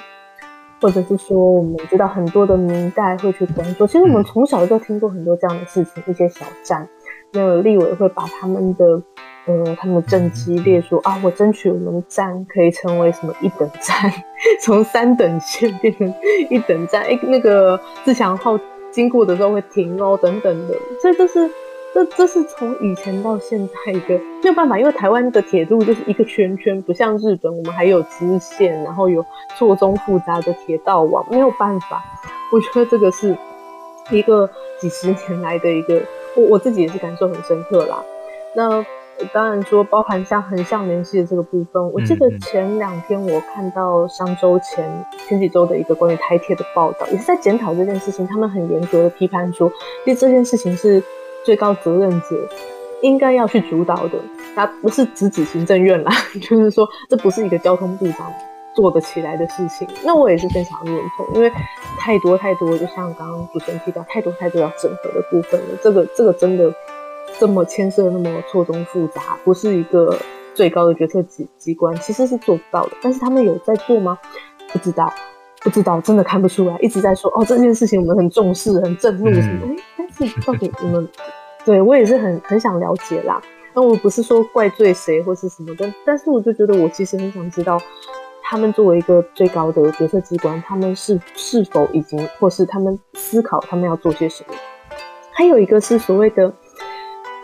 [0.82, 3.86] 或者是说我们知道很多的民代会去关注。
[3.88, 6.88] 其实我们从小就听过很多这样的事情，一些小站，
[7.34, 9.02] 那个立委会把他们的。
[9.48, 14.12] 呃，他们政绩列说啊，我争取我们站可以成为什么一等站，
[14.60, 16.12] 从三等线变成
[16.50, 17.04] 一等站。
[17.04, 18.60] 哎，那个自强号
[18.90, 20.74] 经过的时候会停哦，等等的。
[21.00, 21.48] 所以这是
[21.96, 29.26] 这这是从以前到现在一个没有办法，因为台湾的铁路就是一个圈圈，不像日本，我们还有支线，然后有
[29.58, 32.04] 错综复杂的铁道网，没有办法。
[32.52, 33.34] 我觉得这个是
[34.12, 36.02] 一个几十年来的一个，
[36.36, 38.04] 我我自己也是感受很深刻啦。
[38.54, 38.86] 那
[39.32, 49.72] 当然说，包含像横向联系的这个部分，我记得前两天我看到上周前前几周的一个关于台铁的报道，也是在检讨这件事情，他们很严格的批判说，
[50.04, 51.02] 其实这件事情是。
[51.46, 52.50] 最高责任者
[53.02, 54.18] 应该要去主导的，
[54.56, 58.34] 他不是直指行政院啦， 就是说这不是一个交通部长
[58.76, 59.88] 做得起来的事情。
[60.04, 61.52] 那我也是非常认同，因为
[62.00, 65.68] 太多太多，就像刚刚主持人提到，太多太多要整合的部分了。
[65.84, 66.74] 这个这个真的
[67.40, 70.18] 这么牵涉那么错综复杂，不是一个
[70.56, 72.92] 最高的决策机机关其实是做不到的。
[73.02, 74.18] 但是他们有在做吗？
[74.74, 75.14] 不知道，
[75.62, 76.78] 不知道，真的看不出来。
[76.80, 79.76] 一直在说哦，这件事情我们很重视，很震怒什么。
[80.16, 81.08] 是到底你们
[81.66, 83.42] 对我也是很很想了解啦。
[83.74, 87.78] 那我不是说怪罪谁或是什么的，但是我就觉得我其实很想知道，
[88.42, 94.54] 他们作为一个最高的决策机关，他们是是否已经或是他们思考他们要做些什么。
[95.32, 96.54] 还有一个是所谓的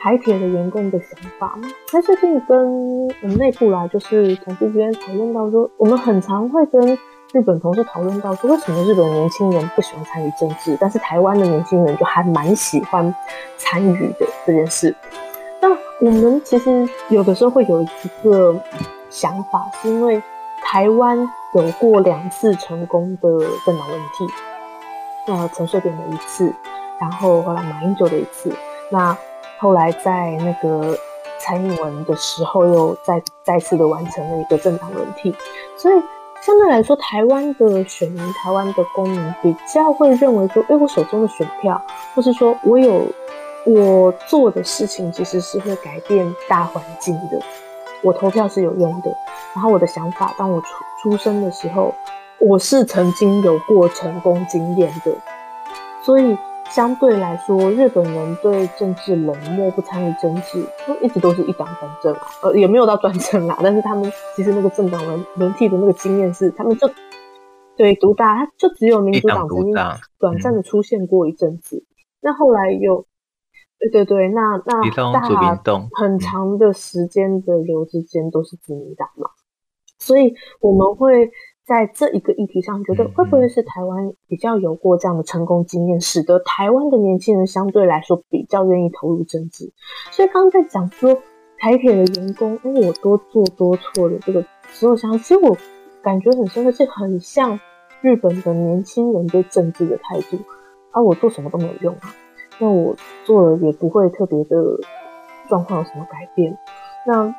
[0.02, 1.60] 台铁的员工的想法，
[1.92, 6.98] 那最近跟我们内部啦，就是同事之间讨论到说，我们很常会跟。
[7.34, 13.14] 日本同事讨论到说，为什么日本年轻人不喜欢参与政治，但是台湾的年轻人就还蛮喜欢
[13.58, 14.94] 参与的这件事。
[15.62, 15.70] 那
[16.06, 17.88] 我们其实有的时候会有一
[18.22, 18.54] 个
[19.10, 20.22] 想法，是因为
[20.62, 21.18] 台湾
[21.54, 23.30] 有过两次成功的
[23.66, 24.28] 政党轮替，
[25.26, 26.54] 那陈水扁的一次，
[27.00, 28.54] 然后后来马英九的一次，
[28.90, 29.18] 那
[29.58, 30.98] 后来在那个
[31.40, 35.34] 蔡英文的时候又再再次的完成了一个政党轮替，
[35.78, 35.96] 所以。
[36.42, 41.82] 相对来说，台湾的选民、台湾的公民比较会认为说，哎，我手中的选票，
[42.16, 43.06] 或是说我有
[43.66, 47.40] 我做的事情，其实是会改变大环境的。
[48.02, 49.16] 我投票是有用的，
[49.54, 50.68] 然后我的想法，当我出
[51.02, 51.94] 出生的时候，
[52.40, 55.12] 我是曾经有过成功经验的，
[56.04, 56.38] 所以。
[56.74, 63.58] 相对来说，日本人对政治冷漠，不参与政治，就一直都是一党专政啊，呃，也没有到专政啦。
[63.62, 66.90] 但是他们其实那个政党轮轮替的那个经验是，他们就
[67.76, 69.74] 对独大，他就只有民主党曾经
[70.18, 71.86] 短暂的出现过一阵子，嗯、
[72.22, 73.06] 那后来又
[73.78, 75.22] 对对对，那那大
[75.92, 79.30] 很长的时间的流之间都是自民党嘛，
[80.00, 81.32] 所以我们会。
[81.64, 89.72] 在这一个议题上，觉得会不会是台湾比较有过这样的成功经验，使得台湾的年轻人相对来说比较愿意投入政治？
[90.10, 91.16] 所以刚刚在讲说
[91.60, 95.56] 台铁的员工，因为我多做多错的这个时候，想其实我
[96.02, 97.60] 感觉很深刻，是很像
[98.02, 100.38] 日本的年轻人对政治的态度。
[100.92, 102.14] 而、啊、我做什么都没有用啊，
[102.60, 104.58] 那我做了也不会特别的
[105.48, 106.58] 状况有什么改变。
[107.08, 107.34] 那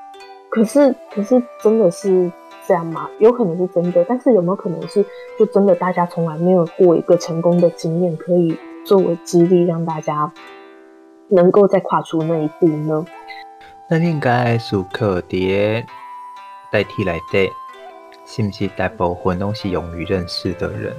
[0.49, 2.33] 可是，可是真的是。
[2.67, 3.09] 这样吗？
[3.19, 5.05] 有可能是真的，但是有没有可能是
[5.39, 5.75] 就真的？
[5.75, 10.33] 大家从来没有过一个成功的经验，可以作为激励，让大家
[11.29, 13.05] 能够再跨出那一步呢？
[13.91, 15.85] 那应该属可迭
[16.71, 17.51] 代替来的，
[18.27, 20.95] 是不是大部分都是勇于认识的人？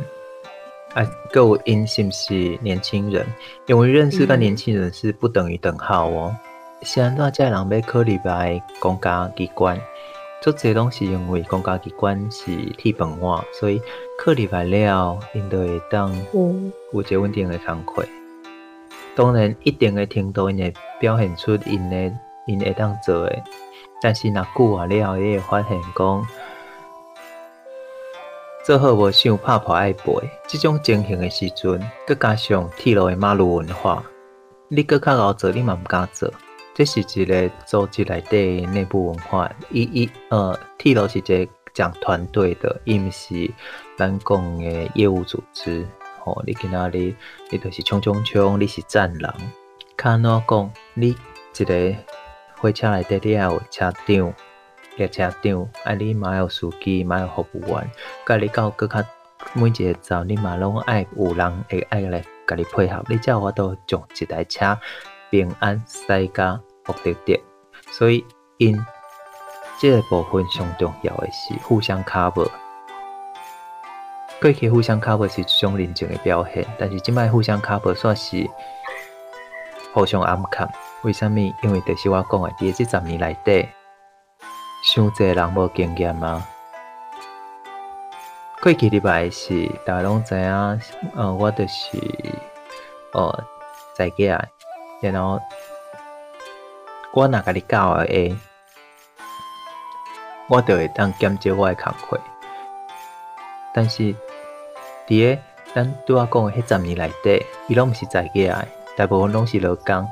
[0.93, 3.25] 啊，够因是不是年轻人？
[3.67, 6.35] 勇于认识跟年轻人是不等于等号哦。
[6.81, 9.79] 现在在人被科里边公家机关。
[10.43, 13.81] 做这些东西，因为公家机关是铁饭碗，所以
[14.19, 18.05] 课里来了，因就会当有一个稳定的工课。
[19.15, 22.13] 当然，一定的程度，因会表现出因的
[22.45, 23.41] 因会当做的。
[24.01, 26.27] 但是，若久啊了，伊会发现讲，
[28.65, 30.11] 做好无想拍破爱赔。
[30.45, 34.03] 这种情形的时阵，佮加上铁路的马路文化，
[34.67, 36.29] 你佮较熬做，你嘛毋敢做。
[36.73, 43.51] 这是一个组织内底内部文化，一一呃，铁路是一个讲团队的，伊毋是
[43.97, 45.87] 咱讲的业务组织。
[46.19, 47.15] 吼、哦，你去哪里，
[47.51, 49.35] 你就是冲冲冲，你是战狼。
[49.97, 51.15] 看哪讲，你
[51.57, 51.95] 一个
[52.57, 54.33] 火车内底你也有车长、
[54.95, 57.91] 列车长，啊，你嘛有司机，嘛有服务员，
[58.25, 59.03] 甲你到阁较
[59.53, 64.77] 每一个站，你嘛拢爱有人会爱来甲你配合，你才有法度将一台车。
[65.33, 67.41] 平安赛加目的地，
[67.89, 68.23] 所以
[68.59, 68.79] 因
[69.79, 72.47] 这个部分上重要的是互相 cover。
[74.39, 78.47] 过去互相 cover 是一种认真的表现，但是即摆互相 cover 算是
[79.91, 80.69] 互相暗藏。
[81.01, 81.39] 为什么？
[81.63, 83.67] 因为就是我讲的，第这十年内底，
[84.83, 86.47] 伤济人无经验啊？
[88.61, 90.79] 过去礼拜是大家拢知影，
[91.15, 91.97] 呃，我就是
[93.13, 93.43] 呃
[93.95, 94.47] 在家。
[95.11, 95.39] 然后
[97.13, 98.35] 我哪个你教的 A，
[100.47, 102.19] 我就会当减少我诶工课。
[103.73, 104.15] 但是，
[105.07, 105.41] 伫个
[105.73, 110.07] 咱拄仔讲诶迄十年内底，伊拢毋是在家，大部分拢是劳工。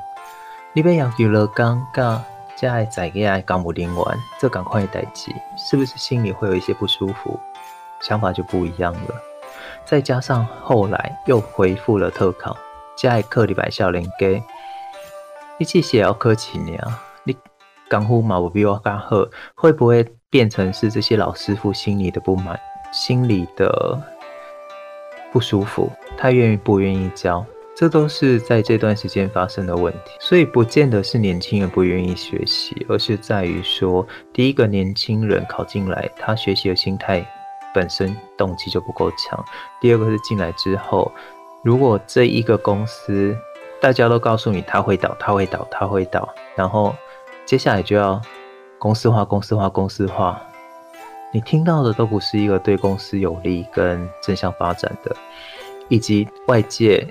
[0.72, 2.22] 你要要求劳工甲
[2.56, 4.04] 遮个在家的公务人员
[4.38, 7.38] 做共款诶代志，是不是心里会有一些不舒服？
[8.00, 9.14] 想法就不一样了。
[9.84, 12.56] 再加上后来又恢复了特考，
[12.96, 14.42] 加一课礼拜少年家，
[15.62, 17.00] 你这些要考几年啊？
[17.22, 17.36] 你
[17.88, 22.58] 功夫嘛不比我较好，会不会变成是这些老师傅心里的不满，
[22.92, 23.96] 心里的
[25.30, 25.88] 不舒服？
[26.18, 27.46] 他愿意不愿意教？
[27.76, 30.10] 这都是在这段时间发生的问题。
[30.18, 37.24] 所以不见得是年轻人不愿意学习，而是在于说，第一个年轻人考进来，他学习的心态。
[37.72, 39.42] 本身动机就不够强。
[39.80, 41.12] 第二个是进来之后，
[41.62, 43.34] 如果这一个公司
[43.82, 46.94] 大家都告诉你他会倒，他会倒，他会倒，然后
[47.44, 48.22] 接下来就要
[48.78, 50.40] 公司化、公司化、公司化，
[51.32, 55.14] 你听到的都不是一个对公司有利跟正向发展的，
[55.88, 57.06] 以及外界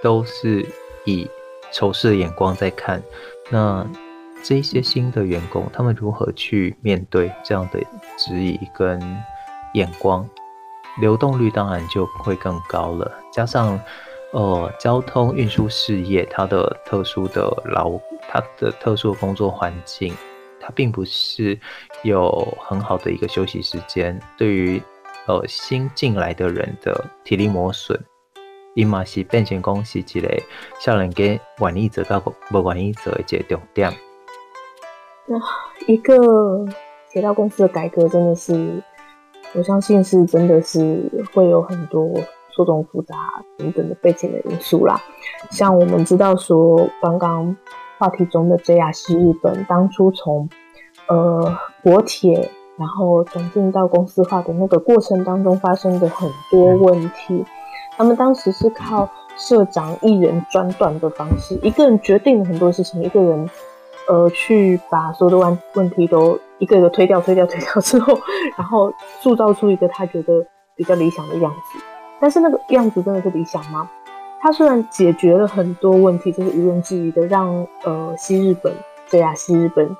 [0.00, 0.64] 都是
[1.04, 1.28] 以
[1.72, 3.02] 仇视的眼光在看。
[3.50, 3.84] 那
[4.44, 7.80] 这些新的员工，他们如何去面对这样的
[8.16, 9.00] 质疑跟？
[9.74, 10.24] 眼光，
[11.00, 13.10] 流动率当然就会更高了。
[13.32, 13.76] 加上，
[14.34, 17.92] 呃，交通运输事业它的特殊的劳，
[18.28, 20.12] 它的特殊的工作环境，
[20.60, 21.56] 它并不是
[22.02, 22.28] 有
[22.58, 24.20] 很好的一个休息时间。
[24.36, 24.82] 对于
[25.26, 27.96] 呃新进来的人的体力磨损，
[28.74, 30.42] 伊嘛是变成讲是一个
[30.80, 33.92] 少年家愿意做到不愿意做的一个重点。
[35.26, 35.38] 那
[35.86, 36.66] 一个
[37.08, 38.82] 铁道公司的改革真的是。
[39.56, 42.12] 我相信是真的是会有很多
[42.54, 43.14] 错综复杂
[43.58, 45.00] 等等的背景的因素啦。
[45.50, 47.56] 像我们知道说，刚刚
[47.98, 50.48] 话题中的 JR 西日本当初从
[51.08, 57.44] 呃国铁，然后转进到公司化的那个过程当中发生的很多问题，
[57.96, 63.50] 他们当时是靠社长一人专断的方式，一个人决定了很多事情，一个人
[64.08, 66.38] 呃去把所有的问问题都。
[66.60, 68.16] 一个一个推掉、推掉、推掉之后，
[68.56, 68.90] 然后
[69.20, 70.46] 塑造出一个他觉得
[70.76, 71.93] 比较理想的样子。
[72.24, 73.86] 但是那个样子真的是理想吗？
[74.40, 78.72] 他虽然解决了很多问题，就是毋庸置疑的，让呃西日本
[79.06, 79.94] 这样西日本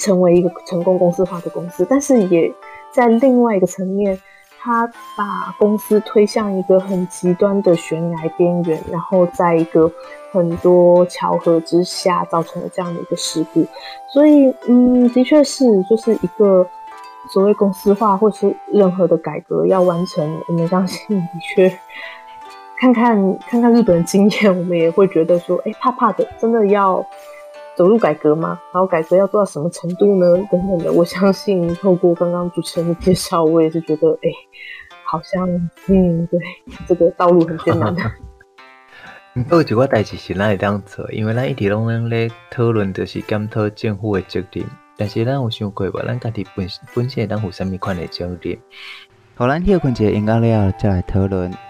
[0.00, 2.54] 成为一个成功公司化的公司，但是也
[2.92, 4.16] 在另外一个层面。
[4.60, 4.86] 他
[5.16, 9.90] 把公司推向一个很极端的悬崖边缘，然后在一个
[10.32, 13.64] 很多巧合之下造成了这样的一个事故。
[14.12, 16.66] 所以，嗯，的确是，就是一个
[17.32, 21.68] 所谓公司化或是任何的改革要完成，我们相信的确，
[22.78, 27.04] 看看看看日本的经验，我们也会觉得说，哎，怕怕的，真的要。
[27.76, 28.58] 走入改革吗？
[28.74, 30.36] 然后改革要做到什么程度呢？
[30.50, 34.28] 等等的，我相信透过刚刚主持人的介绍，我也是觉得，哎，
[35.04, 35.48] 好像，
[35.86, 36.40] 嗯，对，
[36.88, 38.02] 这个道路很艰难的。
[39.32, 44.66] 不过这个代志是咱会当做，因为咱一直拢在讨论，就是检讨政府的责任。
[44.98, 46.02] 但是咱有想过无？
[46.04, 48.58] 咱家己本本身当有啥物款的责任？
[49.36, 51.67] 好，咱休困一下音乐了，再来讨论。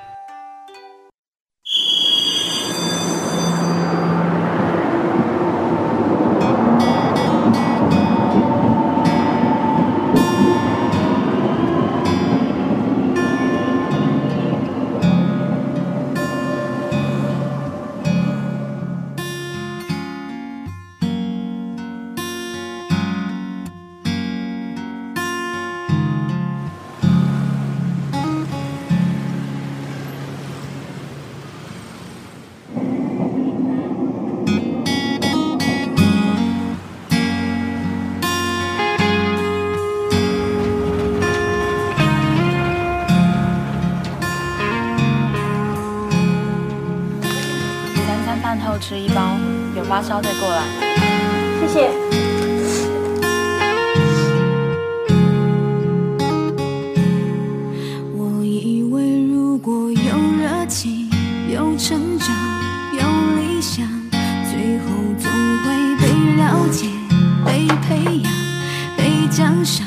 [69.38, 69.86] 想想，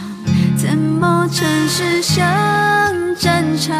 [0.55, 2.23] 怎么城市像
[3.19, 3.75] 战场，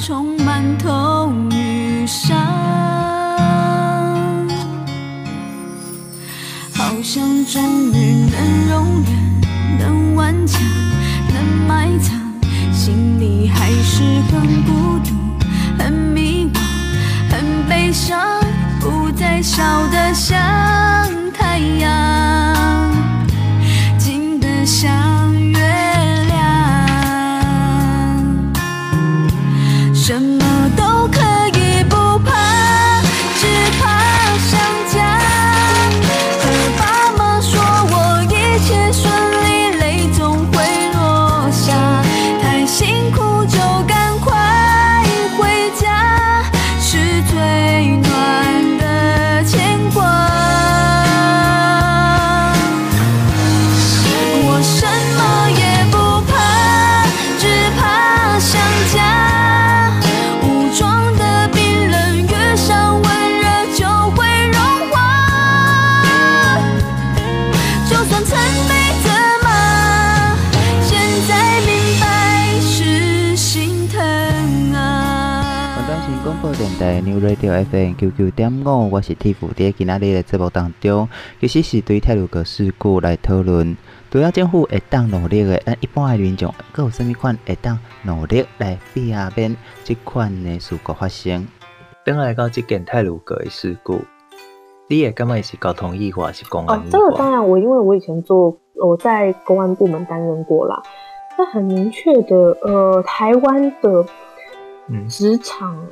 [0.00, 2.36] 充满痛与伤。
[7.00, 7.62] 想终
[7.92, 10.60] 于能容忍，能顽强，
[11.32, 12.18] 能埋藏，
[12.72, 14.02] 心里还是
[14.32, 15.14] 很孤独，
[15.78, 16.58] 很迷惘，
[17.30, 18.20] 很悲伤，
[18.80, 19.62] 不再笑
[19.92, 20.36] 得像
[21.32, 22.19] 太阳。
[30.10, 30.39] 什么？
[77.20, 79.36] Radio FM 九九点五，我是 Tiff。
[79.54, 81.06] 在今仔日的节目当中，
[81.38, 83.76] 其实是对泰鲁阁事故来讨论。
[84.10, 91.46] 除了政府会当努力的，咱一般的民众，阁有甚物款会当努力来避免即款的事故发生？
[92.06, 94.00] 等来到即件泰鲁阁的事故，
[94.88, 96.86] 你也感觉是交通意外，是公安意外？
[96.86, 100.82] 哦，这个当然，我因为我以前做我在公安部门担任过啦，
[101.36, 104.06] 那很明确的，呃，台湾的
[105.08, 105.76] 职场。
[105.76, 105.88] 嗯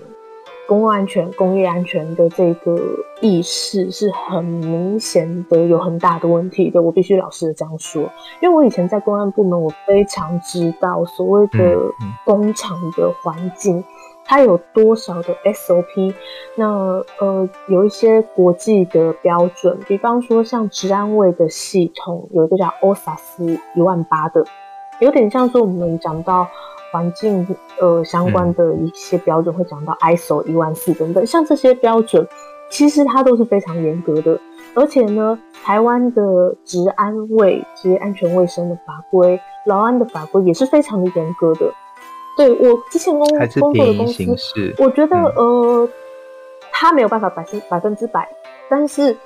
[0.68, 2.78] 公共安全、工业安全的这个
[3.22, 6.82] 意识是很明显的，有很大的问题的。
[6.82, 8.02] 我必须老实的这样说，
[8.42, 11.78] 因为我以前在公安部门，我非常知道所谓的
[12.22, 13.82] 工厂的环境，
[14.26, 16.12] 它有多少的 SOP。
[16.54, 24.44] 那呃，有一些国际的标准，比方说像治安卫的系统，有一个叫 OSAS 一万八的，
[25.00, 26.46] 有点像说我们讲到。
[26.90, 27.46] 环境
[27.80, 32.26] 呃相关的一些标准会讲到 ISO 一万四等等，像这些标准，
[32.70, 34.38] 其实它都是非常严格的。
[34.74, 41.72] 而且呢，台湾的职安卫职业安全卫生的法规、劳安的法规也是非常的严格的。
[42.36, 43.26] 对，我之前工
[43.60, 45.88] 工作的公司，我觉得呃，
[46.70, 48.28] 他没有办法百分百分之百，
[48.68, 49.16] 但是。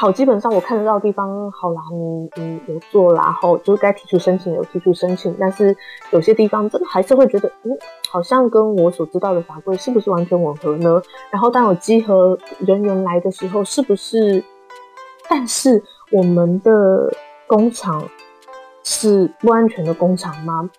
[0.00, 5.76] 好，基本上我看得到的地方，好啦，你你有做啦，后就该提出申请有提出申请，但是
[6.12, 7.76] 有些地方真的还是会觉得，嗯，
[8.08, 11.02] 好像跟我所知道的法规是不是完全吻合呢？
[11.32, 14.44] 然后当有稽核人员来的时候，是不是？
[15.28, 15.82] 但是
[16.12, 17.12] 我们的
[17.48, 18.00] 工厂
[18.84, 20.70] 是不安全的工厂吗？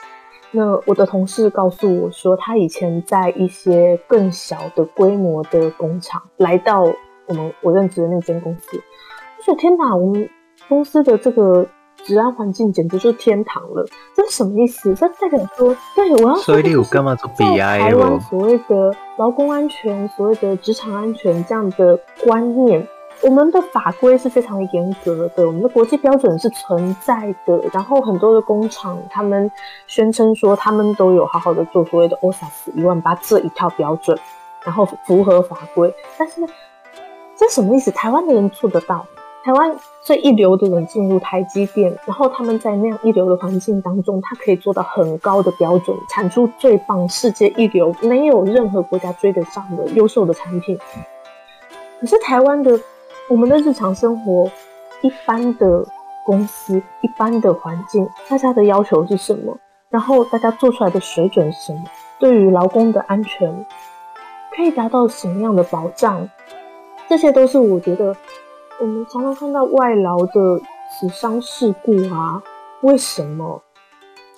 [0.51, 6.83] 那我的同事告诉我说，他以前在一些更小的规模的工厂来到
[7.25, 8.81] 我们我认识的那间公司。
[9.49, 9.95] 我天哪！
[9.95, 10.29] 我们
[10.67, 11.65] 公司的这个
[12.03, 13.83] 治安环境简直就是天堂了。
[14.15, 14.93] 这是什么意思？
[14.93, 22.87] 这代表说，对，我要说，在台湾所谓的劳工安全、所谓的职场安全这样的观念，
[23.23, 27.59] 我们的法规是非常严格的，我们的国际标准是存在的。
[27.73, 29.51] 然后很多的工厂，他们
[29.87, 34.15] 宣称说他们都有好好的做所谓的 OSAS 一万八这一套标准，
[34.63, 35.91] 然后符合法规。
[36.19, 36.47] 但是
[37.35, 37.89] 这什么意思？
[37.89, 39.03] 台湾的人做得到？
[39.41, 50.77] 台湾最一流的人进入台积电，然后他们在那样一流的环境当中，他可以做到很高的标准，产出最棒、世界一流、没有任何国家追得上的优秀的产品。
[52.01, 52.77] 可是台湾的
[53.29, 54.51] 我们的日常生活，
[55.01, 55.85] 一般的
[56.25, 59.57] 公司、一般的环境，大家的要求是什么？
[59.89, 61.83] 然后大家做出来的水准是什么？
[62.19, 63.65] 对于劳工的安全，
[64.53, 66.29] 可以达到什么样的保障？
[67.07, 68.13] 这些都是我觉得。
[68.81, 72.41] 我们常常看到外劳的死伤事故啊，
[72.81, 73.61] 为什么？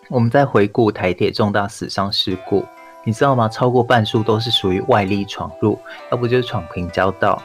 [0.09, 2.65] 我们在回顾台铁重大死伤事故，
[3.03, 3.47] 你知道吗？
[3.47, 5.77] 超过半数都是属于外力闯入，
[6.11, 7.39] 要不就是闯平交道，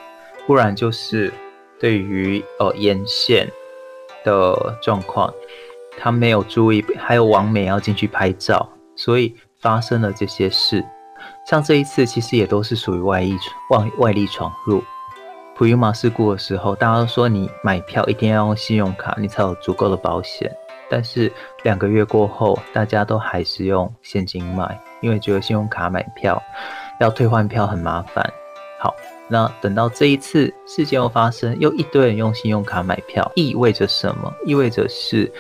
[0.47, 1.31] 不然就是
[1.79, 3.47] 对于呃沿线
[4.25, 5.31] 的状况，
[5.99, 8.67] 他没有注意，还有网美要进去拍照，
[8.97, 10.83] 所以发生了这些事。
[11.47, 13.37] 像这一次，其实也都是属于外力
[13.69, 14.83] 外外力闯入。
[15.57, 20.55] 普悠玛事故的时候，大家都说你买票一定要用信用卡，你才有足够的保险。
[20.91, 21.33] 但是
[21.63, 26.41] 两个月过后，大家都还是用现金买，因为觉得信用卡买票
[27.01, 28.31] 要退换票很麻烦。
[28.79, 28.95] 好，
[29.29, 34.31] 那等到这一次事件又发生，又一堆人用信用卡买票，意味着什么？
[34.45, 35.33] 意味着是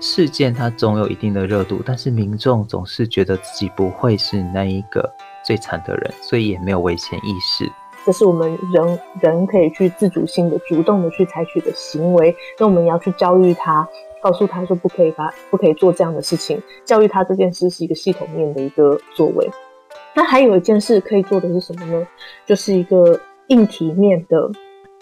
[0.00, 5.12] 事件它总有一定的热度，但是民众总是觉得自己不会是那一个
[5.44, 7.68] 最惨的人，所以也没有危险意识。
[8.04, 12.36] 这是我们人人可以去自主性的、主动的去采取的行为。
[12.58, 13.88] 那我们要去教育他，
[14.22, 16.62] 告诉他说不可以把不可以做这样的事情。
[16.84, 19.50] 教育他这件事是一个系统面的一个作为。
[20.14, 22.06] 那还有一件事可以做的是什么呢？
[22.46, 24.50] 就是一个硬体面的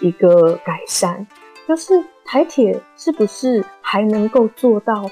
[0.00, 1.26] 一个改善。
[1.66, 5.08] 就是台铁是不是还能够做到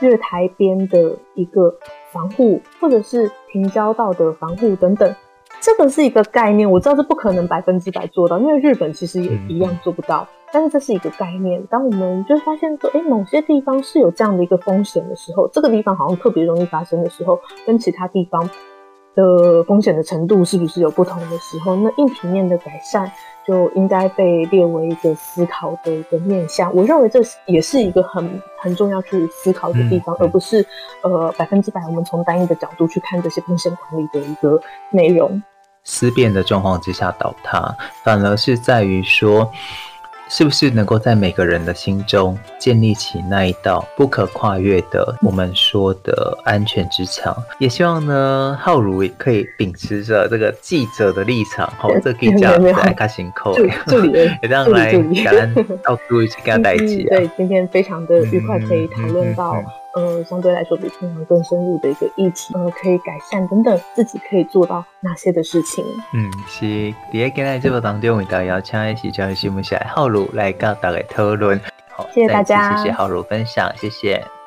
[0.00, 1.74] 月台边的一个
[2.12, 5.14] 防护，或者是平交道的防护等等？
[5.60, 10.26] 这个是一个概念，我知道这不可能百分之百做到，因为日本其实也一样做不到。
[10.52, 11.62] 但是这是一个概念。
[11.66, 18.48] 当我们就发现说，哎，某些地方是有这样的一个风险的时候，这个地方好像特别容易发生的时候，跟其他地方
[19.20, 23.10] 的风险的程度是不是有不同的时候，那硬体面的改善
[23.46, 26.74] 就应该被列为一个思考的一个面向。
[26.74, 30.64] 我认为这也是一个很很重要去思考的地方，而不是
[31.02, 34.60] 呃百分之百我们从单一的角度去看这些风险管理的一个
[34.90, 35.42] 内容。
[35.84, 39.50] 思辨的状况之下倒塌，反而是在于说，
[40.32, 47.36] 是不是能够在每个人的心中建立起那一道不可跨越的我们说的安全之墙？
[47.58, 53.56] 也希望呢，浩如也可以秉持着这个记者的立场， 好，这记者来开心扣，
[53.88, 54.92] 助理，也这样来
[55.24, 57.02] 感恩到处去跟他在一起。
[57.08, 59.60] 对，今天非常的愉快，可以讨论到。
[59.94, 65.84] 呃，相对来说比平常更深入的一个议题，呃，可以改善等等，自己可以做到哪些的事情？
[66.12, 66.94] 嗯，是。
[67.10, 71.60] 第一个在这个当中，为大家邀请的是教育新闻社浩如来跟大家讨论。
[71.88, 74.39] 好，谢谢大家，谢谢浩如分享，谢谢。